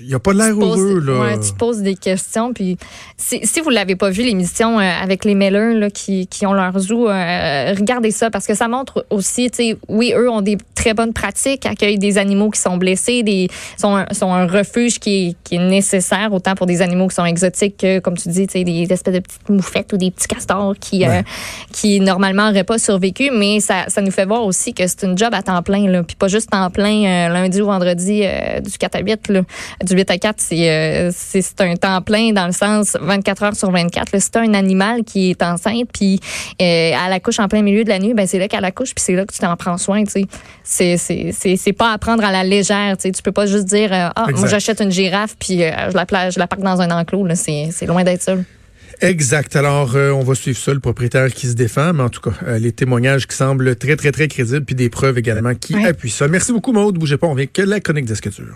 il 0.00 0.14
a 0.14 0.18
pas 0.18 0.32
l'air 0.32 0.54
heureux. 0.54 1.00
Là. 1.00 1.20
Ouais, 1.20 1.40
tu 1.40 1.52
poses 1.54 1.82
des 1.82 1.94
questions. 1.94 2.52
Puis 2.52 2.76
si, 3.16 3.40
si 3.44 3.60
vous 3.60 3.70
l'avez 3.70 3.96
pas 3.96 4.10
vu, 4.10 4.22
l'émission 4.22 4.78
euh, 4.78 4.82
avec 4.82 5.24
les 5.24 5.34
Miller 5.34 5.74
là, 5.74 5.90
qui, 5.90 6.26
qui 6.26 6.46
ont 6.46 6.52
leur 6.52 6.78
zoo, 6.78 7.08
euh, 7.08 7.74
regardez 7.76 8.10
ça 8.10 8.30
parce 8.30 8.46
que 8.46 8.54
ça 8.54 8.68
montre 8.68 9.06
aussi, 9.10 9.50
tu 9.50 9.56
sais, 9.56 9.76
oui, 9.88 10.12
eux 10.16 10.30
ont 10.30 10.42
des 10.42 10.58
très 10.74 10.94
bonnes 10.94 11.12
pratiques, 11.12 11.66
accueillent 11.66 11.98
des 11.98 12.18
animaux 12.18 12.50
qui 12.50 12.60
sont 12.60 12.76
blessés, 12.76 13.22
des 13.22 13.48
sont 13.78 13.96
un, 13.96 14.06
sont 14.12 14.32
un 14.32 14.46
refuge 14.46 14.98
qui 14.98 15.28
est, 15.28 15.36
qui 15.44 15.56
est 15.56 15.66
nécessaire 15.66 16.32
autant 16.32 16.54
pour 16.54 16.66
des 16.66 16.82
animaux 16.82 17.08
qui 17.08 17.14
sont 17.14 17.24
exotiques 17.24 17.76
que, 17.78 17.98
comme 18.00 18.16
tu 18.16 18.28
dis, 18.28 18.46
tu 18.46 18.58
sais, 18.58 18.64
des 18.64 18.86
espèces 18.90 19.14
de 19.14 19.20
petites 19.20 19.48
moufettes 19.48 19.92
ou 19.92 19.96
des 19.96 20.10
petits 20.10 20.28
castors 20.28 20.74
qui 20.78 21.06
euh, 21.06 21.22
qui 21.72 22.00
normalement 22.00 22.48
n'auraient 22.48 22.64
pas 22.64 22.78
survécu. 22.78 23.30
Mais 23.32 23.60
ça, 23.60 23.86
ça 23.88 24.00
nous 24.00 24.10
fait 24.10 24.26
voir 24.26 24.44
aussi 24.44 24.74
que 24.74 24.86
c'est 24.86 25.04
une 25.04 25.16
job 25.16 25.32
à 25.32 25.42
temps 25.42 25.62
plein, 25.62 25.88
là, 25.88 26.02
puis 26.02 26.16
pas 26.16 26.28
juste 26.28 26.50
temps 26.50 26.70
plein 26.70 27.28
lundi 27.28 27.53
ou 27.60 27.66
vendredi 27.66 28.22
euh, 28.24 28.60
du 28.60 28.76
4 28.76 28.96
à 28.96 29.00
8. 29.00 29.28
Là. 29.28 29.42
Du 29.84 29.94
8 29.94 30.10
à 30.10 30.18
4, 30.18 30.36
euh, 30.52 31.10
c'est, 31.14 31.42
c'est, 31.42 31.60
un 31.60 31.76
temps 31.76 32.00
plein 32.02 32.32
dans 32.32 32.46
le 32.46 32.52
sens 32.52 32.96
24 33.00 33.42
heures 33.42 33.56
sur 33.56 33.70
24. 33.70 34.12
Là. 34.12 34.20
C'est 34.20 34.36
un 34.36 34.54
animal 34.54 35.04
qui 35.04 35.30
est 35.30 35.42
enceinte, 35.42 35.88
puis 35.92 36.20
euh, 36.60 36.92
à 36.94 37.08
la 37.08 37.20
couche 37.20 37.38
en 37.38 37.48
plein 37.48 37.62
milieu 37.62 37.84
de 37.84 37.88
la 37.88 37.98
nuit, 37.98 38.14
ben 38.14 38.26
c'est 38.26 38.38
là 38.38 38.48
qu'elle 38.48 38.64
accouche, 38.64 38.94
puis 38.94 39.04
c'est 39.04 39.14
là 39.14 39.24
que 39.24 39.32
tu 39.32 39.38
t'en 39.38 39.56
prends 39.56 39.78
soin. 39.78 40.04
C'est, 40.06 40.26
c'est, 40.62 40.96
c'est, 41.32 41.56
c'est 41.56 41.72
pas 41.72 41.92
à 41.92 41.98
prendre 41.98 42.24
à 42.24 42.32
la 42.32 42.44
légère. 42.44 42.96
Tu 42.96 43.10
peux 43.22 43.32
pas 43.32 43.46
juste 43.46 43.66
dire 43.66 43.90
Ah, 43.92 44.26
moi 44.34 44.48
j'achète 44.48 44.80
une 44.80 44.92
girafe, 44.92 45.36
puis 45.38 45.58
je, 45.58 45.96
la, 45.96 46.30
je 46.30 46.38
la 46.38 46.46
parque 46.46 46.62
dans 46.62 46.80
un 46.80 46.90
enclos. 46.90 47.26
Là. 47.26 47.34
C'est, 47.34 47.68
c'est 47.72 47.86
loin 47.86 48.04
d'être 48.04 48.22
ça. 48.22 48.34
Exact. 49.00 49.56
Alors, 49.56 49.96
euh, 49.96 50.10
on 50.10 50.22
va 50.22 50.34
suivre 50.34 50.58
ça, 50.58 50.72
le 50.72 50.80
propriétaire 50.80 51.32
qui 51.32 51.46
se 51.48 51.54
défend, 51.54 51.92
mais 51.92 52.02
en 52.02 52.08
tout 52.08 52.20
cas, 52.20 52.36
euh, 52.46 52.58
les 52.58 52.72
témoignages 52.72 53.26
qui 53.26 53.36
semblent 53.36 53.76
très, 53.76 53.96
très, 53.96 54.12
très 54.12 54.28
crédibles, 54.28 54.64
puis 54.64 54.74
des 54.74 54.88
preuves 54.88 55.18
également 55.18 55.54
qui 55.54 55.74
appuient 55.84 56.10
ça. 56.10 56.28
Merci 56.28 56.52
beaucoup, 56.52 56.72
Maude. 56.72 56.98
Bougez 56.98 57.16
pas, 57.16 57.26
on 57.26 57.34
vient 57.34 57.46
que 57.46 57.62
la 57.62 57.80
chronique 57.80 58.06
d'escriture. 58.06 58.54